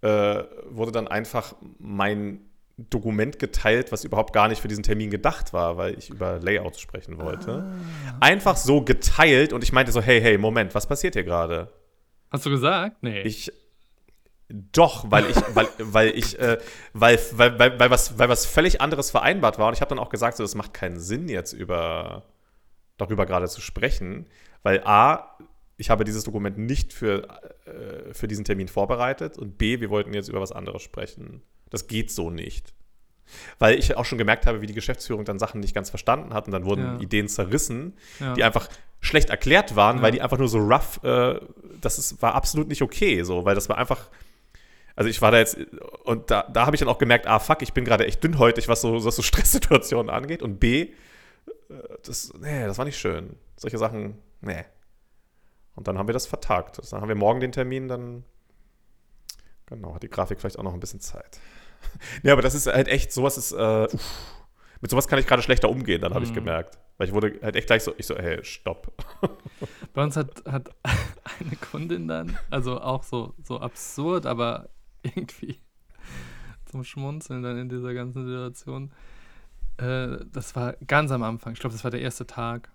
[0.01, 2.41] äh, wurde dann einfach mein
[2.77, 6.81] Dokument geteilt, was überhaupt gar nicht für diesen Termin gedacht war, weil ich über Layouts
[6.81, 7.73] sprechen wollte.
[8.21, 11.73] Einfach so geteilt und ich meinte so, hey, hey, Moment, was passiert hier gerade?
[12.31, 12.97] Hast du gesagt?
[13.03, 13.23] Nee.
[13.23, 13.53] Ich
[14.49, 16.59] doch, weil ich, weil, weil ich, äh,
[16.93, 19.69] weil, weil, weil, weil, was, weil was völlig anderes vereinbart war.
[19.69, 22.25] Und ich habe dann auch gesagt, so, das macht keinen Sinn, jetzt über
[22.97, 24.27] darüber gerade zu sprechen,
[24.63, 25.37] weil A,
[25.77, 27.27] ich habe dieses Dokument nicht für,
[27.67, 31.43] äh, für diesen Termin vorbereitet und B, wir wollten jetzt über was anderes sprechen.
[31.71, 32.73] Das geht so nicht.
[33.59, 36.47] Weil ich auch schon gemerkt habe, wie die Geschäftsführung dann Sachen nicht ganz verstanden hat
[36.47, 37.01] und dann wurden Ja.
[37.01, 38.35] Ideen zerrissen, ja.
[38.35, 38.69] die einfach
[39.01, 40.03] schlecht erklärt waren, Ja.
[40.03, 41.41] weil die einfach nur so rough, äh,
[41.81, 44.11] das ist, war absolut nicht okay, so, weil das war einfach,
[44.97, 45.57] also ich war da jetzt,
[46.05, 48.69] und da, da habe ich dann auch gemerkt, ah fuck, ich bin gerade echt dünnhäutig,
[48.69, 53.37] was so, was so Stresssituationen angeht und B, äh, das, nee, das war nicht schön.
[53.57, 54.65] Solche Sachen, nee.
[55.77, 56.81] Und dann haben wir das vertagt.
[56.93, 58.25] Dann haben wir morgen den Termin, dann,
[59.67, 61.41] genau, hat die Grafik vielleicht auch noch ein bisschen Zeit.
[62.23, 64.35] ja, aber das ist halt echt, sowas ist, äh, uff,
[64.81, 66.35] mit sowas kann ich gerade schlechter umgehen, dann habe ich Mhm.
[66.37, 66.79] gemerkt.
[66.99, 68.93] Weil ich wurde halt echt gleich so, ich so, hey, stopp.
[69.95, 70.71] Bei uns hat, hat
[71.41, 74.69] eine Kundin dann, also auch so, so absurd, aber
[75.15, 75.59] irgendwie
[76.65, 78.93] zum Schmunzeln dann in dieser ganzen Situation.
[79.77, 82.71] Äh, das war ganz am Anfang, ich glaube, das war der erste Tag.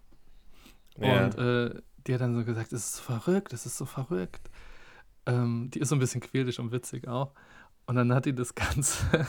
[0.97, 1.25] Ja.
[1.25, 4.49] Und äh, die hat dann so gesagt, es ist so verrückt, es ist so verrückt.
[5.25, 7.33] Ähm, die ist so ein bisschen quälisch und witzig auch.
[7.85, 9.27] Und dann hat die das Ganze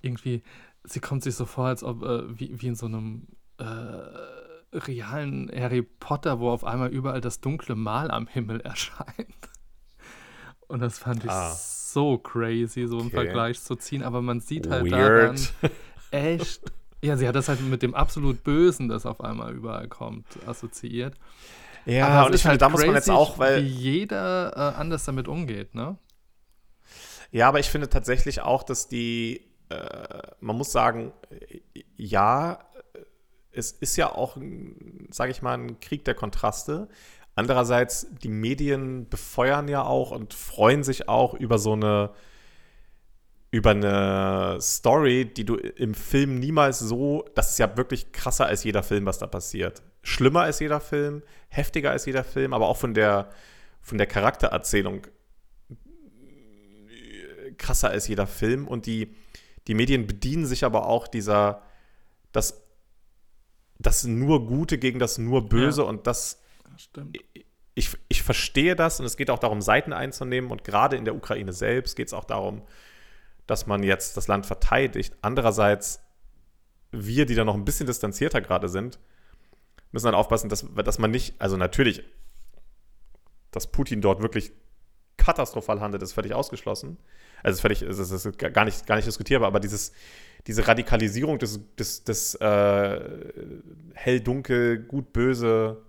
[0.00, 0.42] irgendwie,
[0.84, 3.64] sie kommt sich so vor, als ob, äh, wie, wie in so einem äh,
[4.72, 9.50] realen Harry Potter, wo auf einmal überall das dunkle Mal am Himmel erscheint.
[10.68, 11.56] Und das fand ich Ah.
[11.92, 13.16] So crazy, so im Okay.
[13.16, 14.02] Vergleich zu ziehen.
[14.02, 15.52] Aber man sieht halt daran Weird.
[16.10, 16.60] echt.
[17.02, 21.14] Ja, sie hat das halt mit dem absolut Bösen, das auf einmal überall kommt, assoziiert.
[21.86, 24.78] Ja, Aber und ich finde, halt da muss man jetzt auch, wie weil, jeder äh,
[24.78, 25.96] anders damit umgeht, ne?
[27.30, 31.12] ja, aber ich finde tatsächlich auch, dass die, äh, man muss sagen,
[31.96, 32.58] ja,
[33.52, 34.36] es ist ja auch,
[35.10, 36.88] sage ich mal, ein Krieg der Kontraste.
[37.40, 42.10] Andererseits, die Medien befeuern ja auch und freuen sich auch über so eine,
[43.50, 48.62] über eine Story, die du im Film niemals so, das ist ja wirklich krasser als
[48.62, 49.82] jeder Film, was da passiert.
[50.02, 53.30] Schlimmer als jeder Film, heftiger als jeder Film, aber auch von der,
[53.80, 55.06] von der Charaktererzählung
[55.70, 58.68] äh, krasser als jeder Film.
[58.68, 59.14] Und die,
[59.66, 61.62] die Medien bedienen sich aber auch dieser,
[62.32, 62.62] das,
[63.78, 65.88] das nur Gute gegen das nur Böse Ja.
[65.88, 66.36] und das
[66.76, 67.18] Stimmt.
[67.74, 71.14] ich, ich verstehe das und es geht auch darum, Seiten einzunehmen und gerade in der
[71.14, 72.62] Ukraine selbst geht es auch darum,
[73.46, 75.16] dass man jetzt das Land verteidigt.
[75.22, 76.00] Andererseits,
[76.92, 78.98] wir, die da noch ein bisschen distanzierter gerade sind,
[79.92, 82.04] müssen dann aufpassen, dass, dass man nicht, also natürlich,
[83.50, 84.52] dass Putin dort wirklich
[85.16, 86.96] katastrophal handelt, ist völlig ausgeschlossen.
[87.42, 89.92] Also ist völlig, ist, ist gar nicht, gar nicht diskutierbar, aber dieses,
[90.46, 93.00] diese Radikalisierung des, des, des äh,
[93.94, 95.82] hell-dunkel, gut-böse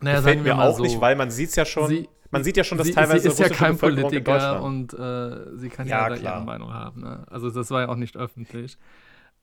[0.00, 2.08] Naja, gefällt sagen wir mir auch so, nicht, weil man sieht es ja schon, sie-
[2.30, 5.56] man sieht ja schon, dass sie, teilweise sie ist ja kein Bevölkerung Politiker und äh,
[5.56, 7.00] sie kann Ja, ja, ihre Meinung haben.
[7.02, 7.24] Ne?
[7.30, 8.76] Also das war ja auch nicht öffentlich.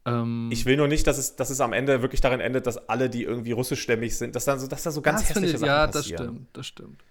[0.05, 2.89] Ähm, Ich will nur nicht, dass es, dass es am Ende wirklich darin endet, dass
[2.89, 5.59] alle, die irgendwie russischstämmig sind, dass, dann so, dass da so ganz das hässliche ich,
[5.59, 6.23] Sachen ja, das passieren.
[6.23, 7.03] stimmt, das stimmt.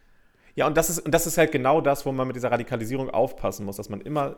[0.54, 3.08] Ja, und das, ist, und das ist halt genau das, wo man mit dieser Radikalisierung
[3.08, 4.36] aufpassen muss, dass man immer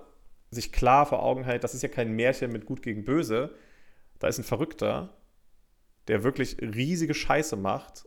[0.52, 3.50] sich klar vor Augen hält, das ist ja kein Märchen mit Gut gegen Böse.
[4.20, 5.10] Da ist ein Verrückter,
[6.06, 8.06] der wirklich riesige Scheiße macht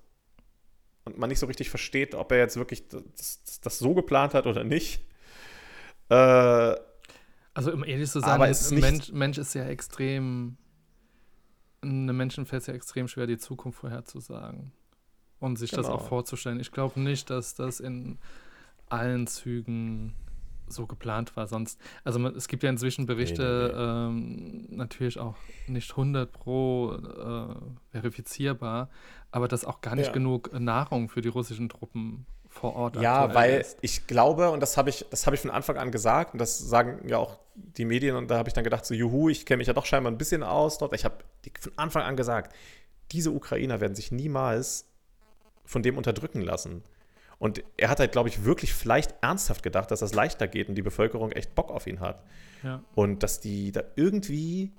[1.08, 3.04] und man nicht so richtig versteht, ob er jetzt wirklich das,
[3.44, 5.02] das, das so geplant hat oder nicht.
[6.10, 6.76] Äh,
[7.54, 10.58] Also um ehrlich zu sein, ein Mensch, Mensch ist ja extrem,
[11.82, 14.72] einem Menschen fällt es ja extrem schwer, die Zukunft vorherzusagen.
[15.40, 15.98] und sich das Genau.
[16.00, 16.60] auch vorzustellen.
[16.60, 18.18] Ich glaube nicht, dass das in
[18.90, 20.16] allen Zügen
[20.70, 21.48] so geplant war.
[21.48, 25.36] Sonst, also es gibt ja inzwischen Berichte, Ähm, natürlich auch
[25.68, 27.56] nicht 100 pro äh,
[27.92, 28.90] verifizierbar,
[29.32, 30.14] aber dass auch gar nicht Ja.
[30.14, 33.78] genug Nahrung für die russischen Truppen vor Ort Ja, weil ist.
[33.82, 36.58] ich glaube, und das habe ich, das habe ich von Anfang an gesagt, und das
[36.58, 39.58] sagen ja auch die Medien, und da habe ich dann gedacht, so, juhu, ich kenne
[39.58, 40.94] mich ja doch scheinbar ein bisschen aus dort.
[40.96, 41.18] Ich habe
[41.60, 42.56] von Anfang an gesagt,
[43.12, 44.88] diese Ukrainer werden sich niemals
[45.66, 46.84] von dem unterdrücken lassen.
[47.40, 50.76] Und er hat halt, glaube ich, wirklich vielleicht ernsthaft gedacht, dass das leichter geht und
[50.76, 52.24] die Bevölkerung echt Bock auf ihn hat.
[52.64, 52.84] Ja.
[52.96, 54.72] Und dass die da irgendwie.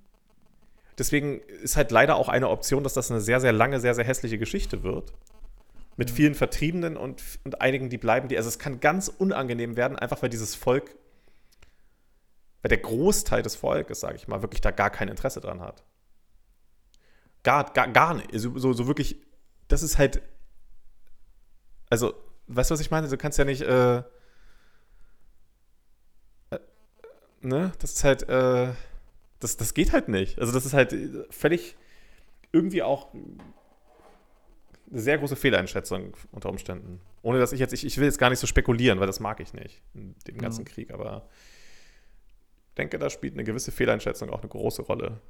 [0.99, 4.05] Deswegen ist halt leider auch eine Option, dass das eine sehr, sehr lange, sehr, sehr
[4.05, 5.13] hässliche Geschichte wird.
[5.97, 8.27] Mit vielen Vertriebenen und, und einigen, die bleiben.
[8.29, 10.97] Die, also es kann ganz unangenehm werden, einfach weil dieses Volk,
[12.63, 15.85] weil der Großteil des Volkes, sage ich mal, wirklich da gar kein Interesse dran hat.
[17.45, 18.31] Gar, gar, gar nicht.
[18.33, 19.17] So, so, so wirklich,
[19.69, 20.21] das ist halt.
[21.91, 22.15] Also,
[22.49, 23.09] weißt du, was ich meine?
[23.09, 23.63] Du kannst ja nicht.
[23.63, 24.03] Äh, äh,
[27.41, 27.73] ne?
[27.79, 28.29] Das ist halt.
[28.29, 28.73] Äh,
[29.41, 30.39] das, das geht halt nicht.
[30.41, 30.95] Also, das ist halt
[31.31, 31.77] völlig
[32.51, 33.13] irgendwie auch
[34.91, 37.01] eine sehr große Fehleinschätzung unter Umständen.
[37.23, 39.39] Ohne dass ich jetzt, ich, ich will jetzt gar nicht so spekulieren, weil das mag
[39.41, 40.73] ich nicht in dem ganzen Ja.
[40.73, 41.29] Krieg, aber
[42.71, 45.21] ich denke, da spielt eine gewisse Fehleinschätzung auch eine große Rolle.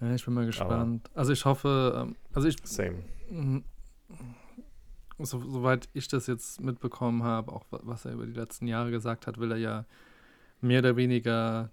[0.00, 1.10] Ja, ich bin mal gespannt.
[1.14, 3.02] also ich hoffe, ähm, also ich, Same.
[5.18, 8.90] So, soweit ich das jetzt mitbekommen habe, auch wa- was er über die letzten Jahre
[8.90, 9.84] gesagt hat, will er ja
[10.60, 11.70] mehr oder weniger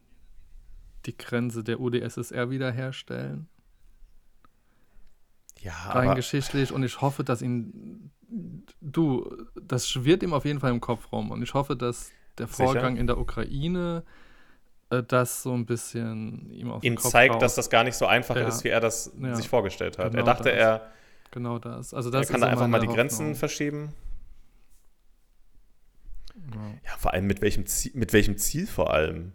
[1.06, 3.48] die Grenze der UdSSR wiederherstellen,
[5.62, 6.72] Ja, rein geschichtlich.
[6.72, 8.12] Und ich hoffe, dass ihn,
[8.82, 9.30] du,
[9.62, 11.32] das schwirrt ihm auf jeden Fall im Kopf rum.
[11.32, 12.64] Und ich hoffe, dass der Sicher?
[12.66, 14.04] Vorgang in der Ukraine
[14.90, 17.42] äh, das so ein bisschen ihm auf ihm den Kopf zeigt, haut.
[17.42, 18.48] dass das gar nicht so einfach Ja.
[18.48, 19.36] ist, wie er das Ja.
[19.36, 20.12] sich vorgestellt hat.
[20.12, 20.92] Genau er dachte, er,
[21.32, 21.94] Genau das.
[21.94, 23.36] Also er das kann ist da einfach mal die Grenzen Hoffnung.
[23.36, 23.94] verschieben.
[26.54, 26.62] Ja.
[26.86, 29.34] Ja, vor allem mit welchem, Ziel, mit welchem Ziel vor allem?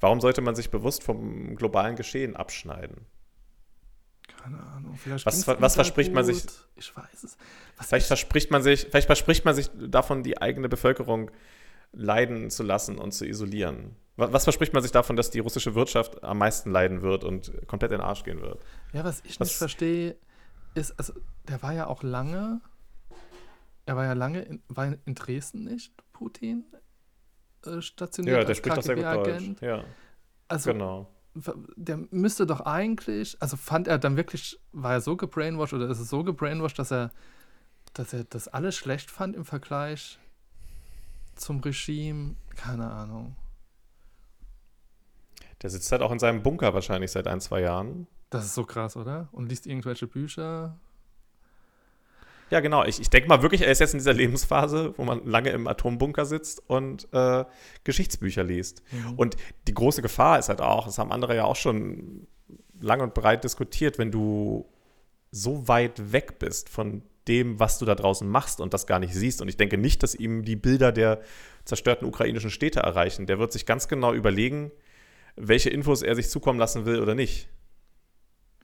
[0.00, 3.06] Warum sollte man sich bewusst vom globalen Geschehen abschneiden?
[4.42, 4.96] Keine Ahnung.
[4.96, 6.44] Vielleicht Was was verspricht man sich-.
[6.76, 7.36] Ich weiß es.
[7.76, 11.30] Was Vielleicht ich, verspricht man sich, vielleicht verspricht man sich davon, die eigene Bevölkerung
[11.92, 13.96] leiden zu lassen und zu isolieren.
[14.16, 17.52] Was, was verspricht man sich davon, dass die russische Wirtschaft am meisten leiden wird und
[17.66, 18.62] komplett in den Arsch gehen wird?
[18.92, 20.16] ja, was ich was- nicht verstehe,
[20.74, 21.12] ist, also
[21.48, 22.60] der war ja auch lange,
[23.86, 26.64] er war ja lange, in, war in Dresden nicht, Putin,
[27.66, 29.62] äh, stationiert Ja, der als spricht doch sehr gut Deutsch.
[29.62, 29.84] Ja,
[30.48, 31.08] Also genau.
[31.76, 36.00] der müsste doch eigentlich, also fand er dann wirklich, war er so gebrainwashed oder ist
[36.00, 37.10] es so gebrainwashed, dass er,
[37.94, 40.18] dass er das alles schlecht fand im Vergleich
[41.34, 42.36] zum Regime?
[42.56, 43.36] Keine Ahnung.
[45.62, 48.06] Der sitzt halt auch in seinem Bunker wahrscheinlich seit ein, zwei Jahren.
[48.30, 49.28] Das ist so krass, oder?
[49.32, 50.78] Und liest irgendwelche Bücher.
[52.50, 52.84] Ja, genau.
[52.84, 55.66] Ich, ich denke mal wirklich, er ist jetzt in dieser Lebensphase, wo man lange im
[55.66, 57.44] Atombunker sitzt und äh,
[57.84, 58.82] Geschichtsbücher liest.
[58.90, 59.14] Mhm.
[59.14, 59.36] Und
[59.66, 62.26] die große Gefahr ist halt auch, das haben andere ja auch schon
[62.80, 64.66] lang und breit diskutiert, wenn du
[65.30, 69.12] so weit weg bist von dem, was du da draußen machst und das gar nicht
[69.12, 69.42] siehst.
[69.42, 71.20] Und ich denke nicht, dass ihm die Bilder der
[71.66, 73.26] zerstörten ukrainischen Städte erreichen.
[73.26, 74.70] Der wird sich ganz genau überlegen,
[75.36, 77.48] welche Infos er sich zukommen lassen will oder nicht.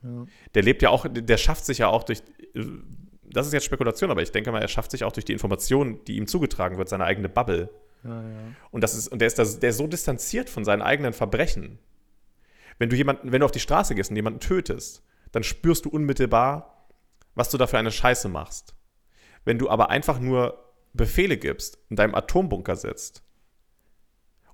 [0.05, 0.27] Ja.
[0.55, 2.23] Der lebt ja auch, der schafft sich ja auch durch,
[3.25, 6.05] das ist jetzt Spekulation, aber ich denke mal, er schafft sich auch durch die Informationen,
[6.05, 7.71] die ihm zugetragen wird, seine eigene Bubble.
[8.05, 8.39] Ja, ja.
[8.71, 11.79] Und, das ist, und der, ist das, der ist so distanziert von seinen eigenen Verbrechen.
[12.79, 15.89] Wenn du jemanden, wenn du auf die Straße gehst und jemanden tötest, dann spürst du
[15.89, 16.87] unmittelbar,
[17.35, 18.75] was du da für eine Scheiße machst.
[19.45, 23.23] Wenn du aber einfach nur Befehle gibst, in deinem Atombunker sitzt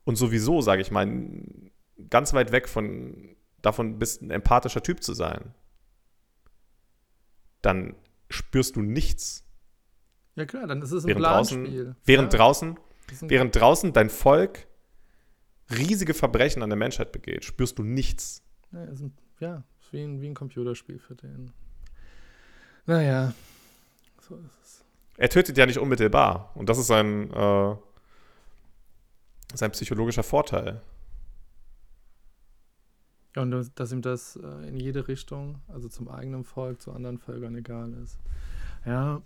[0.04, 1.06] und sowieso, sage ich mal,
[2.08, 5.54] ganz weit weg von davon bist, ein empathischer Typ zu sein,
[7.62, 7.94] dann
[8.28, 9.44] spürst du nichts.
[10.36, 11.84] ja, klar, dann ist es ein Während Planspiel.
[11.84, 12.78] draußen, während ja, draußen
[13.22, 14.66] Während draußen dein Volk
[15.70, 18.42] riesige Verbrechen an der Menschheit begeht, spürst du nichts.
[18.72, 21.52] Ja, ist ein, ja, ist wie ein, wie ein Computerspiel für den.
[22.86, 23.32] Naja,
[24.20, 24.84] so ist es.
[25.16, 26.52] Er tötet ja nicht unmittelbar.
[26.54, 27.76] Und das ist sein, äh,
[29.54, 30.80] sein psychologischer Vorteil.
[33.36, 37.18] Ja, und dass- ihm das äh, in jede Richtung, also zum eigenen Volk, zu anderen
[37.18, 38.18] Völkern egal ist.
[38.84, 39.22] Ja.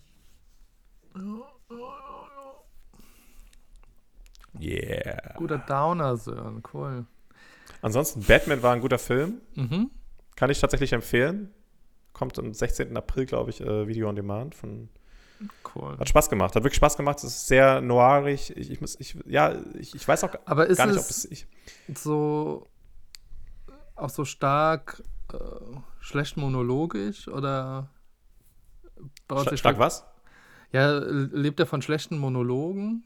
[4.60, 5.34] Yeah.
[5.36, 7.06] Guter Downer, Sören, cool.
[7.82, 9.40] Ansonsten, Batman war ein guter Film.
[9.54, 9.90] Mhm.
[10.36, 11.50] Kann ich tatsächlich empfehlen.
[12.12, 12.96] Kommt am 16.
[12.96, 14.54] April, glaube ich, äh, Video on Demand.
[14.54, 14.88] Von,
[15.74, 15.98] Cool.
[15.98, 16.54] hat Spaß gemacht.
[16.54, 17.18] Hat wirklich Spaß gemacht.
[17.18, 18.56] Es ist sehr noirig.
[18.56, 21.30] Ich, ich muss, ich, ja, ich, ich weiß auch Aber gar nicht, ob es es.
[21.30, 21.46] Ich,
[21.94, 22.68] so
[23.96, 25.02] auch so stark
[25.32, 25.36] äh,
[26.00, 27.88] schlecht monologisch oder
[29.28, 30.04] baut sich Stark was?
[30.72, 33.04] Ja, lebt er von schlechten Monologen?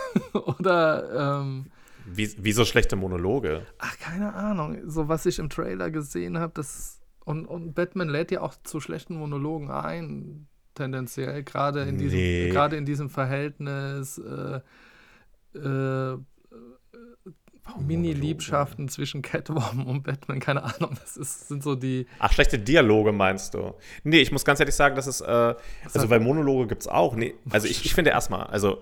[0.58, 1.66] Oder, ähm,
[2.06, 3.66] Wie, wie so schlechte Monologe.
[3.78, 4.88] ach, keine Ahnung.
[4.88, 7.00] So, was ich im Trailer gesehen habe, das.
[7.24, 12.48] Und, und Batman lädt ja auch zu schlechten Monologen ein, tendenziell, gerade in diesem, Nee.
[12.50, 14.18] gerade in diesem Verhältnis.
[14.18, 14.60] Äh,
[15.58, 16.18] äh,
[17.76, 22.06] Mini-Liebschaften zwischen Catwoman und Batman, keine Ahnung, das ist, sind so die.
[22.18, 23.74] Ach, schlechte Dialoge meinst du?
[24.04, 25.54] Nee, ich muss ganz ehrlich sagen, dass es, äh,
[25.92, 27.14] also weil Monologe gibt es auch.
[27.14, 28.78] Nee, also ich, ich finde erstmal, also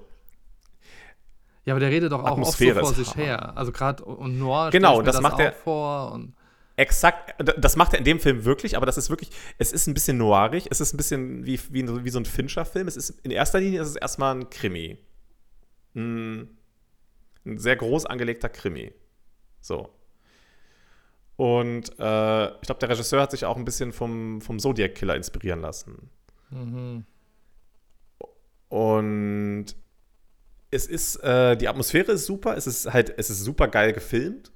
[1.64, 3.25] Ja, aber der redet doch auch oft so Atmosphäre vor ist sich Hammer.
[3.25, 3.57] her.
[3.57, 6.35] Also gerade und Noir Genau, mir das macht er- vor und
[6.77, 9.94] exakt, das macht er in dem Film wirklich, aber das ist wirklich, es ist ein
[9.94, 12.87] bisschen noirig, es ist ein bisschen wie, wie, wie so ein Fincher-Film.
[12.87, 14.99] Es ist in erster Linie ist es erstmal ein Krimi.
[15.94, 16.56] Ein,
[17.47, 18.93] ein sehr groß angelegter Krimi.
[19.61, 19.89] So.
[21.37, 25.17] Und äh, ich glaube, der Regisseur hat sich auch ein bisschen vom, vom Zodiac Killer
[25.17, 26.11] inspirieren lassen.
[26.51, 27.05] mhm.
[28.69, 29.67] Und
[30.71, 34.51] es ist, äh, die Atmosphäre ist super, es ist halt, es ist super geil gefilmt.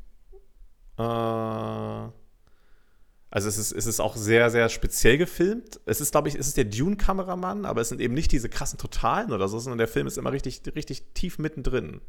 [0.99, 1.03] Äh,
[3.33, 5.81] also es ist, es ist auch sehr, sehr speziell gefilmt.
[5.87, 8.79] Es ist, glaube ich, es ist der Dune-Kameramann, aber es sind eben nicht diese krassen
[8.79, 12.01] Totalen oder so, sondern der Film ist immer richtig, richtig tief mittendrin.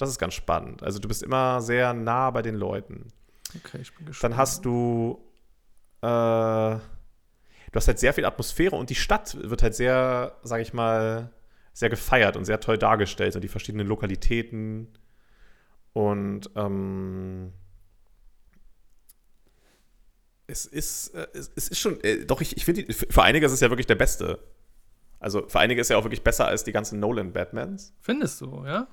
[0.00, 0.82] Das ist ganz spannend.
[0.82, 3.08] Also du bist immer sehr nah bei den Leuten.
[3.56, 4.32] Okay, ich bin gespannt.
[4.32, 5.18] Dann hast du,
[6.02, 10.72] äh, du hast halt sehr viel Atmosphäre und die Stadt wird halt sehr, sag ich
[10.72, 11.30] mal,
[11.72, 14.88] sehr gefeiert und sehr toll dargestellt und die verschiedenen Lokalitäten
[15.92, 17.52] und ähm,
[20.46, 23.52] es ist, äh, es, es ist schon, äh, doch, ich, ich finde, für einige ist
[23.52, 24.38] es ja wirklich der beste.
[25.18, 27.94] Also für einige ist er auch wirklich besser als die ganzen Nolan-Batmans.
[28.00, 28.88] Findest du, ja?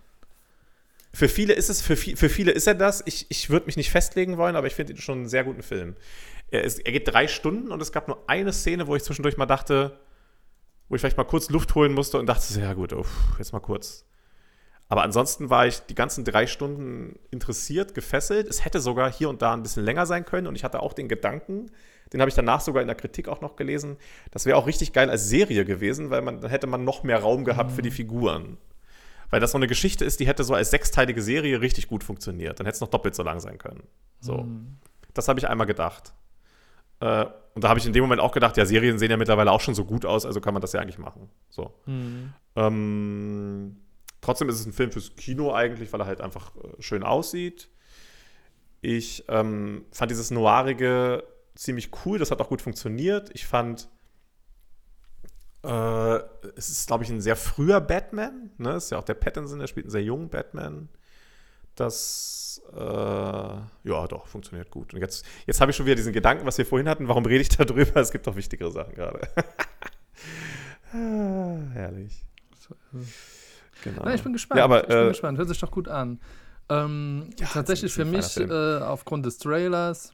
[1.18, 3.02] Für viele ist es, für, für viele ist er das.
[3.08, 5.64] Ich, ich würde mich nicht festlegen wollen, aber ich finde ihn schon einen sehr guten
[5.64, 5.96] Film.
[6.52, 9.36] Er, ist, er geht drei Stunden und es gab nur eine Szene, wo ich zwischendurch
[9.36, 10.00] mal dachte,
[10.88, 13.62] wo ich vielleicht mal kurz Luft holen musste und dachte, ja gut, uff, jetzt mal
[13.62, 14.06] kurz.
[14.90, 18.46] Aber ansonsten war ich die ganzen drei Stunden interessiert, gefesselt.
[18.48, 20.94] Es hätte sogar hier und da ein bisschen länger sein können und ich hatte auch
[20.94, 21.72] den Gedanken,
[22.14, 23.98] den habe ich danach sogar in der Kritik auch noch gelesen,
[24.30, 27.18] das wäre auch richtig geil als Serie gewesen, weil man, dann hätte man noch mehr
[27.18, 28.60] Raum gehabt für die Figuren.
[29.30, 32.60] Weil das so eine Geschichte ist, die hätte so als sechsteilige Serie richtig gut funktioniert.
[32.60, 33.84] Dann hätte es noch doppelt so lang sein können.
[34.20, 34.40] So.
[34.40, 34.78] Hm.
[35.14, 36.14] Das habe ich einmal gedacht.
[37.00, 39.52] Äh, und da habe ich in dem Moment auch gedacht, ja, Serien sehen ja mittlerweile
[39.52, 41.30] auch schon so gut aus, also kann man das ja eigentlich machen.
[41.50, 41.74] So.
[41.86, 42.34] Hm.
[42.56, 43.78] Ähm,
[44.22, 47.70] trotzdem ist es ein Film fürs Kino eigentlich, weil er halt einfach äh, schön aussieht.
[48.82, 51.24] Ich ähm, fand dieses Noirige
[51.56, 53.32] ziemlich cool, das hat auch gut funktioniert.
[53.34, 53.90] Ich fand,
[55.68, 56.24] äh,
[56.56, 58.52] es ist, glaube ich, ein sehr früher Batman.
[58.58, 58.76] Ne?
[58.76, 60.88] Ist ja auch der Pattinson, der spielt einen sehr jungen Batman.
[61.76, 64.94] Das, äh, ja, doch, funktioniert gut.
[64.94, 67.08] Und jetzt, jetzt habe ich schon wieder diesen Gedanken, was wir vorhin hatten.
[67.10, 67.96] Warum rede ich darüber?
[68.02, 69.20] Es gibt doch wichtigere Sachen gerade.
[70.94, 72.26] ah, herrlich.
[73.84, 74.02] Genau.
[74.06, 74.60] Na, ich bin gespannt.
[74.60, 75.38] Ja, aber, ich bin äh, gespannt.
[75.38, 76.20] Hört sich doch gut an.
[76.70, 80.14] Ähm, Ja, tatsächlich für mich äh, aufgrund des Trailers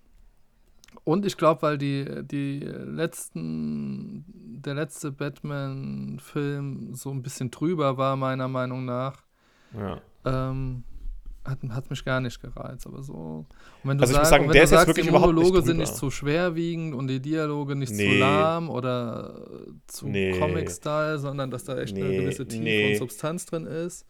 [1.03, 4.25] und ich glaube, weil die, die letzten,
[4.63, 9.23] der letzte Batman-Film so ein bisschen drüber war, meiner Meinung nach,
[9.77, 9.99] Ja.
[10.25, 10.83] ähm,
[11.45, 12.87] hat, hat mich gar nicht gereizt.
[12.87, 13.13] Aber so.
[13.13, 13.47] Und
[13.83, 15.09] wenn du, Also ich muss sag, sagen, wenn der du ist jetzt sagst, wirklich die
[15.09, 18.17] überhaupt nicht Monologe sind nicht zu schwerwiegend und die Dialoge nicht zu Nee.
[18.19, 20.39] lahm oder äh, zu Nee.
[20.39, 24.05] Comic-Style, sondern dass da echt eine Nee, gewisse Tiefe und Substanz drin ist.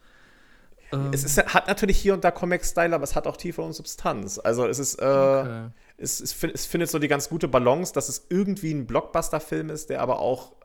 [0.91, 3.73] Ähm, Es ist, hat natürlich hier und da Comic-Style, aber es hat auch Tiefe und
[3.73, 4.37] Substanz.
[4.37, 5.67] Also es ist, äh, okay.
[5.97, 9.89] Es, es, es findet so die ganz gute Balance, dass es irgendwie ein Blockbuster-Film ist,
[9.89, 10.55] der aber auch äh,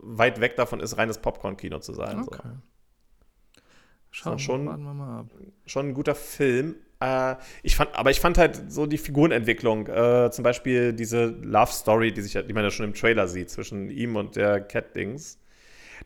[0.00, 2.20] weit weg davon ist, reines Popcorn-Kino zu sein.
[2.20, 2.40] Okay.
[2.42, 2.50] So.
[4.10, 5.26] Schauen schon- warten wir mal ab.
[5.66, 6.76] Schon ein guter Film.
[7.00, 11.72] Äh, ich fand, aber ich fand halt so die Figurenentwicklung, äh, zum Beispiel diese Love
[11.72, 15.38] Story, die, sich, die man ja schon im Trailer sieht, zwischen ihm und der Cat-Dings.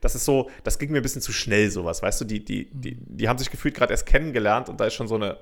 [0.00, 2.70] Das ist so, das ging mir ein bisschen zu schnell, sowas, weißt du, die, die,
[2.72, 5.38] die, die haben sich gefühlt gerade erst kennengelernt und da ist schon so eine,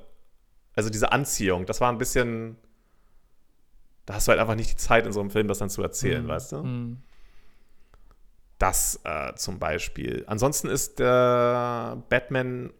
[0.75, 2.57] also diese Anziehung, das war ein bisschen,
[4.07, 5.83] da hast du halt einfach nicht die Zeit in so einem Film, das dann zu
[5.83, 6.29] erzählen, Mhm.
[6.29, 6.57] weißt du?
[6.63, 6.98] Mhm.
[8.59, 10.25] Das äh, zum Beispiel.
[10.27, 12.71] Ansonsten ist der Batman,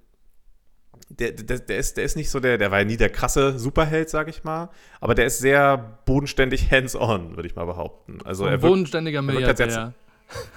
[1.11, 3.59] der, der, der, ist, der ist nicht so der, der war ja nie der krasse
[3.59, 4.71] Superheld, sag ich mal,
[5.01, 8.21] aber der ist sehr bodenständig hands-on, würde ich mal behaupten.
[8.25, 9.93] Also Ein er wirkt, bodenständiger er wirkt sehr Milliardär.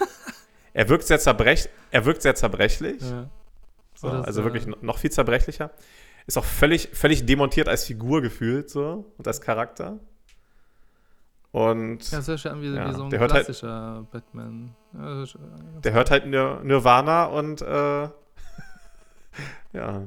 [0.74, 3.02] er wirkt sehr zerbrech, er wirkt sehr zerbrechlich.
[3.02, 3.30] Ja.
[3.96, 5.72] So, also so- wirklich no- noch viel zerbrechlicher.
[6.28, 10.00] Ist auch völlig, völlig demontiert als Figur gefühlt so und als Charakter.
[11.52, 14.76] Und Ja, sich an wie, Ja, wie so ein der hört halt- klassischer Batman.
[14.94, 17.66] Ja, äh, ganz der hört halt Nir Nirvana und äh,
[18.04, 18.10] ja.
[19.74, 20.04] Ja.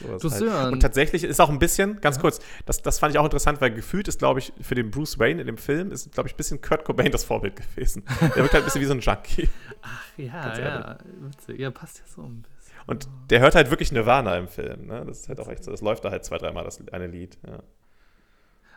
[0.00, 0.72] Du halt.
[0.72, 3.70] Und tatsächlich ist auch ein bisschen, ganz kurz, das, das fand ich auch interessant, weil
[3.72, 6.36] gefühlt ist, glaube ich, für den Bruce Wayne in dem Film, ist, glaube ich, ein
[6.36, 8.02] bisschen Kurt Cobain das Vorbild gewesen.
[8.20, 9.48] Der wirkt halt ein bisschen wie so ein Junkie.
[10.16, 11.60] Ja, Ganz ja, witzig.
[11.60, 12.74] Ja, passt ja so ein bisschen.
[12.86, 14.86] Und der hört halt wirklich Nirvana im Film.
[14.86, 15.04] Ne?
[15.06, 15.70] Das ist halt auch echt so.
[15.70, 17.38] Das läuft da halt zwei, dreimal, das eine Lied.
[17.46, 17.60] Ja,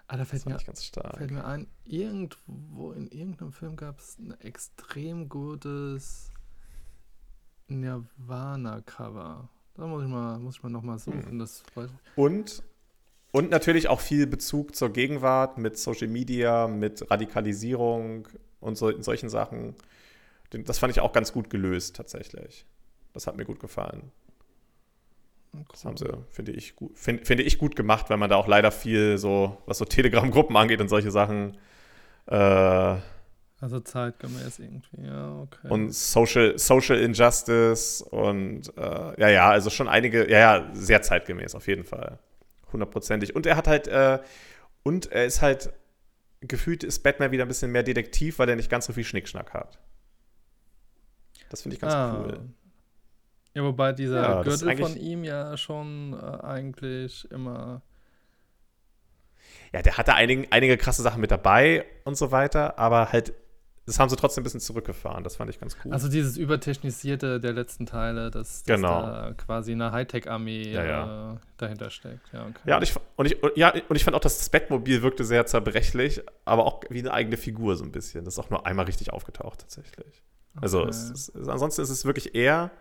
[0.09, 5.27] Ah, da fällt mir, fällt mir ein, irgendwo in irgendeinem Film gab es ein extrem
[5.27, 6.31] gutes
[7.67, 9.49] Nirvana-Cover.
[9.73, 11.31] Da muss ich mal, muss ich mal nochmal suchen.
[11.31, 11.39] Hm.
[11.39, 11.61] Das.
[12.15, 12.63] Und,
[13.31, 18.29] und natürlich auch viel Bezug zur Gegenwart mit Social Media, mit Radikalisierung
[18.61, 19.75] und so, in solchen Sachen.
[20.51, 22.65] Das fand ich auch ganz gut gelöst, tatsächlich.
[23.13, 24.11] Das hat mir gut gefallen.
[25.71, 28.47] Das haben sie, finde ich, gut, find, finde ich gut gemacht, weil man da auch
[28.47, 31.57] leider viel so, was so Telegram-Gruppen angeht und solche Sachen,
[32.27, 32.35] äh,
[33.59, 35.67] Also zeitgemäß irgendwie, ja, okay.
[35.69, 41.55] und Social, Social Injustice und äh, ja, ja, also schon einige, ja, ja, sehr zeitgemäß
[41.55, 42.19] auf jeden Fall.
[42.71, 43.35] Hundertprozentig.
[43.35, 44.19] Und er hat halt, äh,
[44.83, 45.71] und er ist halt,
[46.41, 49.53] gefühlt ist Batman wieder ein bisschen mehr Detektiv, weil er nicht ganz so viel Schnickschnack
[49.53, 49.79] hat.
[51.49, 52.17] Das finde ich ganz Ah.
[52.19, 52.39] cool.
[53.53, 57.81] Ja, wobei dieser Ja, Gürtel von ihm ja schon äh, eigentlich immer.
[59.73, 63.33] Ja, der hatte einige, einige krasse Sachen mit dabei und so weiter, aber halt,
[63.85, 65.23] das haben sie trotzdem ein bisschen zurückgefahren.
[65.23, 65.91] Das fand ich ganz cool.
[65.93, 69.01] Also dieses Übertechnisierte der letzten Teile, dass, dass Genau.
[69.01, 71.33] da quasi eine Hightech-Armee Ja, ja.
[71.33, 72.31] Äh, dahinter steckt.
[72.33, 72.59] Ja, okay.
[72.65, 75.23] Ja, und ich, und, ich, und, ja, und ich fand auch, dass das Batmobil wirkte
[75.25, 78.25] sehr zerbrechlich, aber auch wie eine eigene Figur so ein bisschen.
[78.25, 80.21] Das ist auch nur einmal richtig aufgetaucht tatsächlich.
[80.55, 80.89] Also Okay.
[80.89, 82.71] es, es, es, ansonsten ist es wirklich er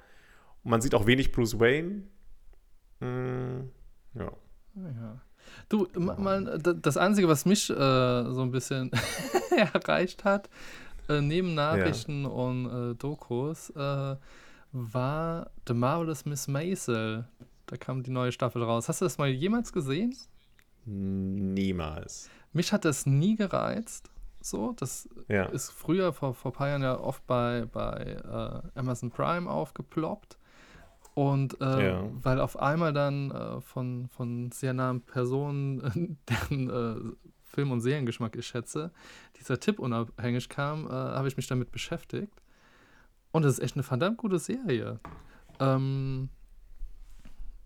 [0.67, 2.03] und man sieht auch wenig Bruce Wayne.
[2.99, 3.69] Mm,
[4.15, 4.33] ja.
[4.75, 5.21] Ja.
[5.69, 8.91] Du, ma- mal, d- das Einzige, was mich äh, so ein bisschen
[9.57, 10.51] erreicht hat,
[11.09, 14.17] äh, neben Nachrichten und äh, Dokus, äh,
[14.73, 17.29] war The Marvelous Miss Maisel.
[17.67, 18.89] Da kam die neue Staffel raus.
[18.89, 20.15] Hast du das mal jemals gesehen?
[20.85, 22.29] Niemals.
[22.53, 24.11] Mich hat das nie gereizt.
[24.41, 25.45] So, das Ja.
[25.47, 28.17] ist früher vor, vor ein paar Jahren ja oft bei, bei
[28.75, 30.39] äh, Amazon Prime aufgeploppt.
[31.17, 32.05] Und äh, Ja.
[32.23, 38.37] weil auf einmal dann äh, von, von sehr nahen Personen, deren äh, Film- und Seriengeschmack
[38.37, 38.93] ich schätze,
[39.41, 42.43] dieser Tipp unabhängig kam, äh, habe ich mich damit beschäftigt.
[43.33, 45.01] Und es ist echt eine verdammt gute Serie.
[45.59, 46.29] Ähm,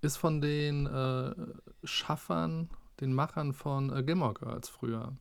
[0.00, 1.34] ist von den äh,
[1.82, 2.70] Schaffern,
[3.00, 5.16] den Machern von äh, Gilmore Girls früher.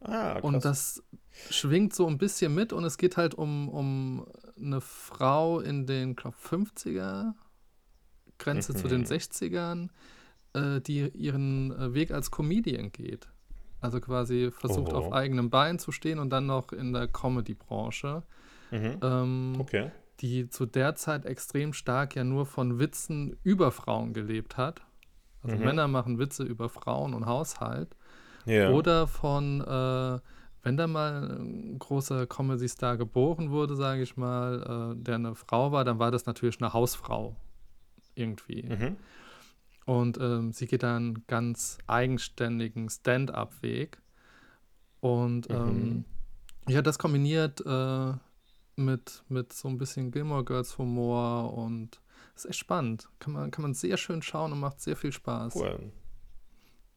[0.00, 0.42] Ah, krass.
[0.42, 1.02] Und das
[1.48, 4.26] schwingt so ein bisschen mit und es geht halt um, um
[4.62, 7.34] eine Frau in den, glaube 50er,
[8.38, 9.06] Grenze zu den Mhm.
[9.06, 9.88] 60ern,
[10.54, 13.28] äh, die ihren äh, Weg als Comedian geht.
[13.80, 14.96] Also quasi versucht Oh.
[14.96, 18.22] auf eigenem Bein zu stehen und dann noch in der Comedy-Branche,
[18.70, 18.98] mhm.
[19.02, 19.90] ähm, Okay.
[20.20, 24.82] die zu der Zeit extrem stark ja nur von Witzen über Frauen gelebt hat.
[25.42, 25.64] Also Mhm.
[25.64, 27.96] Männer machen Witze über Frauen und Haushalt.
[28.44, 28.70] Ja.
[28.70, 30.20] Oder von, äh,
[30.62, 35.72] wenn da mal ein großer Comedy-Star geboren wurde, sage ich mal, äh, der eine Frau
[35.72, 37.36] war, dann war das natürlich eine Hausfrau
[38.14, 38.62] irgendwie.
[38.64, 38.96] mhm.
[39.84, 44.00] Und ähm, sie geht da einen ganz eigenständigen Stand-up-Weg.
[45.00, 46.04] Und ähm, Mhm.
[46.68, 48.12] ja, das kombiniert äh,
[48.76, 52.00] mit, mit so ein bisschen Gilmore Girls Humor und
[52.36, 53.08] ist echt spannend.
[53.18, 55.56] Kann man, kann man sehr schön schauen und macht sehr viel Spaß.
[55.56, 55.90] Cool.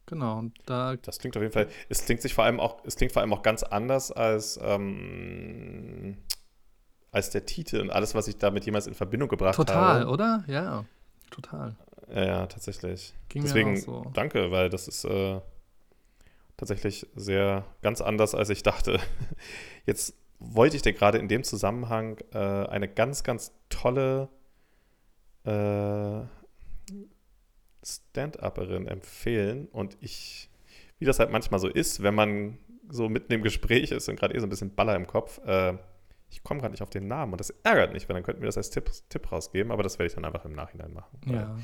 [0.06, 1.68] Genau, und da Das klingt auf jeden Fall.
[1.88, 6.16] Es klingt sich vor allem auch, es klingt vor allem auch ganz anders als, ähm,
[7.10, 10.10] als der Titel und alles, was ich damit jemals in Verbindung gebracht total, habe.
[10.10, 10.44] oder?
[10.46, 10.84] Ja,
[11.30, 11.74] total.
[12.08, 13.14] Ja, ja, tatsächlich.
[13.28, 14.10] Ging Deswegen mir auch so.
[14.14, 15.40] danke, weil das ist äh,
[16.56, 19.00] tatsächlich sehr ganz anders, als ich dachte.
[19.86, 24.28] Jetzt wollte ich dir gerade in dem Zusammenhang äh, eine ganz, ganz tolle
[25.44, 26.20] äh,
[27.86, 30.50] Stand-Upperin empfehlen und ich,
[30.98, 32.58] wie das halt manchmal so ist, wenn man
[32.88, 35.74] so mitten im Gespräch ist und gerade eh so ein bisschen Baller im Kopf, äh,
[36.30, 38.46] ich komme gerade nicht auf den Namen und das ärgert mich, weil dann könnten wir
[38.46, 41.18] das als Tipp, Tipp rausgeben, aber das werde ich dann einfach im Nachhinein machen.
[41.26, 41.56] Ja.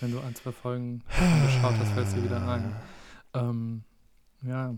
[0.00, 2.76] Wenn du ein, zwei Folgen geschaut hast, fällt dir wieder ein.
[3.34, 3.84] Ähm,
[4.42, 4.74] ja.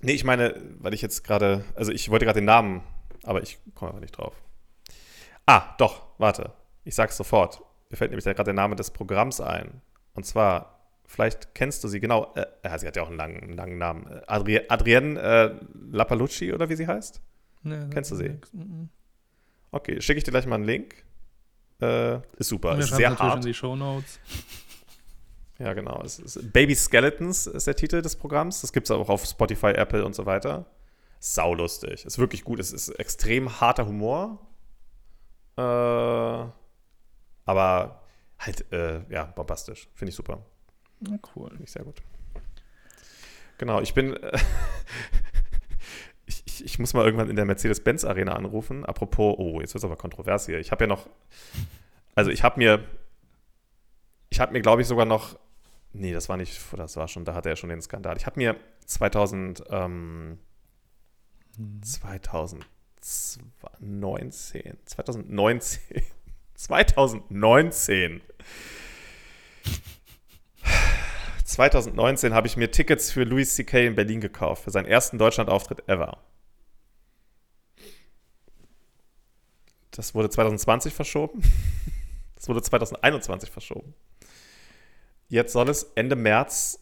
[0.00, 2.82] Nee, ich meine, weil ich jetzt gerade, also ich wollte gerade den Namen,
[3.22, 4.34] aber ich komme einfach nicht drauf.
[5.46, 6.52] Ah, doch, warte.
[6.84, 7.62] Ich sag's sofort.
[7.90, 9.80] Mir fällt nämlich gerade der Name des Programms ein.
[10.14, 12.32] Und zwar, vielleicht kennst du sie genau.
[12.34, 14.06] Äh, ja, sie hat ja auch einen langen, einen langen Namen.
[14.06, 15.54] Äh, Adri Adrienne äh,
[15.90, 17.20] Lapalucci oder wie sie heißt?
[17.62, 18.28] Nee, Kennst du sie?
[18.30, 18.52] nix.
[18.52, 18.88] Mhm.
[19.70, 20.94] Okay, schicke ich dir gleich mal einen Link.
[21.80, 22.78] Äh, ist super.
[22.78, 23.36] Ist sehr hart.
[23.36, 24.18] in die Shownotes.
[25.58, 26.02] Ja, genau.
[26.52, 28.60] Baby Skeletons ist der Titel des Programms.
[28.60, 30.66] Das gibt es auch auf Spotify, Apple und so weiter.
[31.18, 32.04] Saulustig.
[32.04, 32.60] Ist wirklich gut.
[32.60, 34.46] Es ist extrem harter Humor.
[35.56, 36.46] Äh,
[37.46, 38.02] aber
[38.38, 39.88] halt, äh, ja, bombastisch.
[39.94, 40.44] Finde ich super.
[41.00, 41.48] Na cool.
[41.48, 42.02] Finde ich sehr gut.
[43.58, 44.14] Genau, ich bin.
[44.14, 44.38] Äh,
[46.26, 48.84] ich, ich, ich, muss mal irgendwann in der Mercedes-Benz-Arena anrufen.
[48.84, 50.58] Apropos, oh, jetzt wird es aber kontrovers hier.
[50.58, 51.08] Ich habe ja noch.
[52.14, 52.84] Also, ich habe mir.
[54.28, 55.38] Ich habe mir, glaube ich, sogar noch.
[55.92, 56.60] Nee, das war nicht.
[56.76, 58.16] Das war schon, da hatte er schon den Skandal.
[58.18, 59.64] Ich habe mir 2000.
[59.70, 60.38] Ähm,
[61.56, 61.82] hm.
[63.00, 64.76] 2019.
[64.84, 66.02] 2019.
[66.56, 68.20] 2019
[71.44, 73.86] 2019 habe ich mir Tickets für Louis C.K.
[73.86, 76.18] in Berlin gekauft, für seinen ersten Deutschland-Auftritt ever.
[79.92, 81.42] Das wurde 2020 verschoben.
[82.34, 83.94] Das wurde 2021 verschoben.
[85.28, 86.78] Jetzt soll es Ende März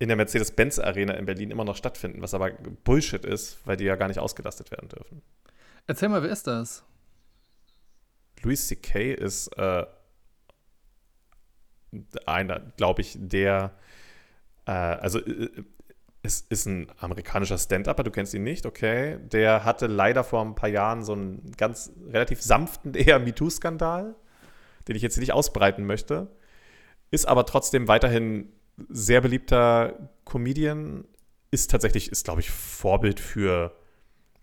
[0.00, 3.84] in der Mercedes-Benz Arena in Berlin immer noch stattfinden, was aber Bullshit ist, weil die
[3.84, 5.22] ja gar nicht ausgelastet werden dürfen.
[5.86, 6.82] Erzähl mal, wer ist das?
[8.42, 9.12] Louis C.K.
[9.14, 9.84] ist äh,
[12.26, 13.72] einer, glaube ich, der,
[14.66, 15.50] äh, also äh,
[16.22, 19.18] es ist ein amerikanischer Stand-Upper, du kennst ihn nicht, okay.
[19.32, 24.14] Der hatte leider vor ein paar Jahren so einen ganz relativ sanften eher MeToo-Skandal,
[24.86, 26.30] den ich jetzt nicht ausbreiten möchte.
[27.10, 28.52] Ist aber trotzdem weiterhin
[28.88, 31.04] sehr beliebter Comedian.
[31.50, 33.74] Ist tatsächlich, ist glaube ich, Vorbild für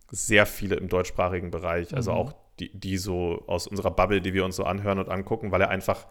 [0.09, 1.93] sehr viele im deutschsprachigen Bereich.
[1.95, 2.17] Also mhm.
[2.17, 5.61] auch die, die so aus unserer Bubble, die wir uns so anhören und angucken, weil
[5.61, 6.07] er einfach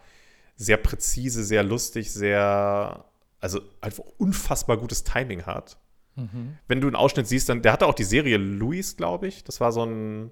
[0.56, 3.04] sehr präzise, sehr lustig, sehr,
[3.40, 5.78] also einfach unfassbar gutes Timing hat.
[6.14, 6.56] Mhm.
[6.66, 9.44] Wenn du einen Ausschnitt siehst, dann, der hatte auch die Serie Louis, glaube ich.
[9.44, 10.30] Das war so ein,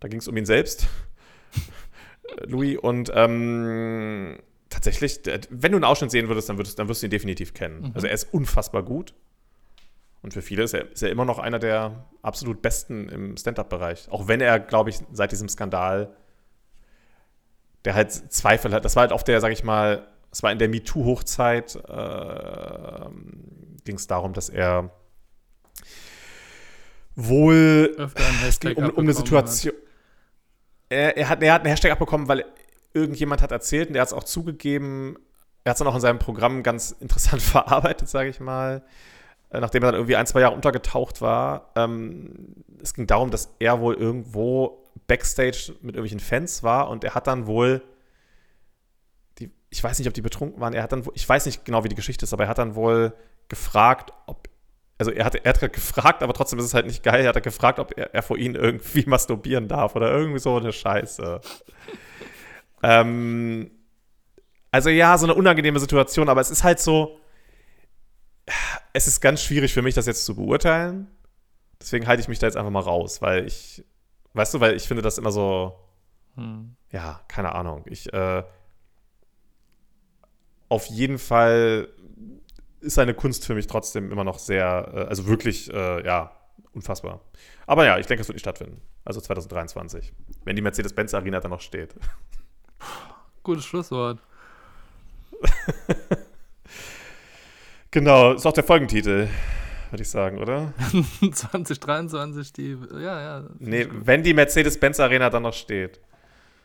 [0.00, 0.88] da ging es um ihn selbst.
[2.46, 4.38] Louis und ähm,
[4.70, 7.80] tatsächlich, wenn du einen Ausschnitt sehen würdest, dann, würdest, dann wirst du ihn definitiv kennen.
[7.80, 7.90] Mhm.
[7.94, 9.14] Also er ist unfassbar gut.
[10.22, 14.08] Und für viele ist er, ist er immer noch einer der absolut besten im Stand-up-Bereich.
[14.10, 16.14] Auch wenn er, glaube ich, seit diesem Skandal
[17.84, 18.84] der halt Zweifel hat.
[18.84, 23.08] Das war halt auf der, sag ich mal, es war in der MeToo-Hochzeit, äh,
[23.84, 24.90] ging es darum, dass er
[27.14, 28.10] wohl
[28.76, 29.74] um, um eine Situation.
[30.90, 32.44] Er, er, hat, er hat einen Hashtag abbekommen, weil
[32.92, 35.16] irgendjemand hat erzählt und er hat es auch zugegeben.
[35.64, 38.82] Er hat es dann auch in seinem Programm ganz interessant verarbeitet, sage ich mal.
[39.50, 41.70] Äh, nachdem er dann irgendwie ein, zwei Jahre untergetaucht war.
[41.74, 47.14] Ähm, es ging darum, dass er wohl irgendwo Backstage mit irgendwelchen Fans war und er
[47.14, 47.82] hat dann wohl,
[49.38, 51.82] die, ich weiß nicht, ob die betrunken waren, er hat dann, ich weiß nicht genau,
[51.82, 53.14] wie die Geschichte ist, aber er hat dann wohl
[53.48, 54.48] gefragt, ob,
[54.98, 57.42] also er hat, er hat gefragt, aber trotzdem ist es halt nicht geil, er hat
[57.42, 61.40] gefragt, ob er, er vor ihnen irgendwie masturbieren darf oder irgendwie so eine Scheiße.
[62.82, 63.70] ähm,
[64.70, 67.18] also ja, so eine unangenehme Situation, aber es ist halt so,
[68.92, 71.08] es ist ganz schwierig für mich, das jetzt zu beurteilen.
[71.80, 73.84] Deswegen halte ich mich da jetzt einfach mal raus, weil ich
[74.38, 75.78] Weißt du, weil ich finde das immer so,
[76.36, 76.76] hm.
[76.92, 77.84] ja, keine Ahnung.
[77.86, 78.44] Ich, äh,
[80.68, 81.88] auf jeden Fall
[82.80, 86.30] ist seine Kunst für mich trotzdem immer noch sehr, äh, also wirklich, äh, ja,
[86.72, 87.20] unfassbar.
[87.66, 88.80] Aber ja, ich denke, es wird nicht stattfinden.
[89.04, 90.12] Also 2023.
[90.44, 91.96] Wenn die Mercedes-Benz Arena dann noch steht.
[93.42, 94.20] Gutes Schlusswort.
[97.90, 99.28] genau, ist auch der Folgentitel
[99.90, 100.72] würde ich sagen, oder?
[101.32, 103.44] 2023, die, ja, ja.
[103.58, 106.00] Nee, wenn die Mercedes-Benz Arena dann noch steht.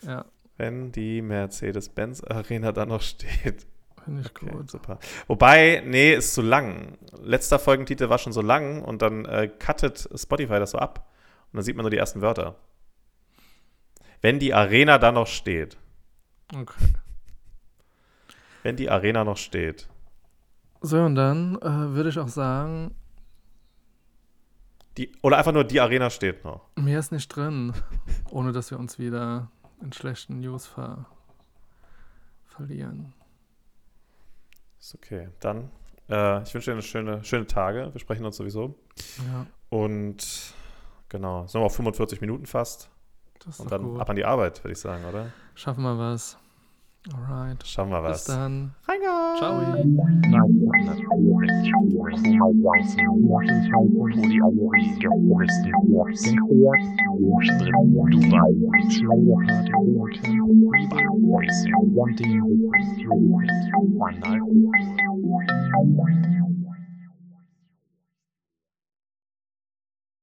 [0.02, 0.26] Ja.
[0.58, 3.66] Wenn die Mercedes-Benz Arena dann noch steht.
[4.04, 4.70] Finde ich okay, gut.
[4.70, 5.00] Super.
[5.28, 6.98] Wobei, nee, ist zu lang.
[7.22, 11.10] Letzter Folgentitel war schon so lang und dann äh, cuttet Spotify das so ab.
[11.52, 12.56] Und dann sieht man nur die ersten Wörter.
[14.22, 15.78] Wenn die Arena dann noch steht.
[16.54, 16.86] Okay.
[18.64, 19.88] Wenn die Arena noch steht.
[20.86, 22.94] So, und dann äh, würde ich auch sagen,
[24.98, 26.68] die, oder einfach nur die Arena steht noch.
[26.76, 27.72] Mehr ist nicht drin,
[28.30, 29.50] ohne dass wir uns wieder
[29.82, 31.06] in schlechten News ver
[32.46, 33.14] verlieren.
[34.78, 35.30] Ist okay.
[35.40, 35.72] Dann,
[36.10, 37.90] äh, ich wünsche dir eine schöne, schöne Tage.
[37.94, 38.76] Wir sprechen uns sowieso.
[39.26, 39.48] Ja.
[39.70, 40.54] Und
[41.08, 42.90] genau, sind wir auf 45 Minuten fast.
[43.58, 44.02] Und dann gut.
[44.02, 45.32] ab an die Arbeit, würde ich sagen, oder?
[45.56, 46.38] Schaffen wir was.
[47.12, 47.68] Alright.
[47.68, 48.26] Schauen wir was.
[48.26, 48.72] Bis dann.
[48.88, 49.36] Reingar.
[49.36, 49.60] Ciao.
[50.30, 50.64] Ciao.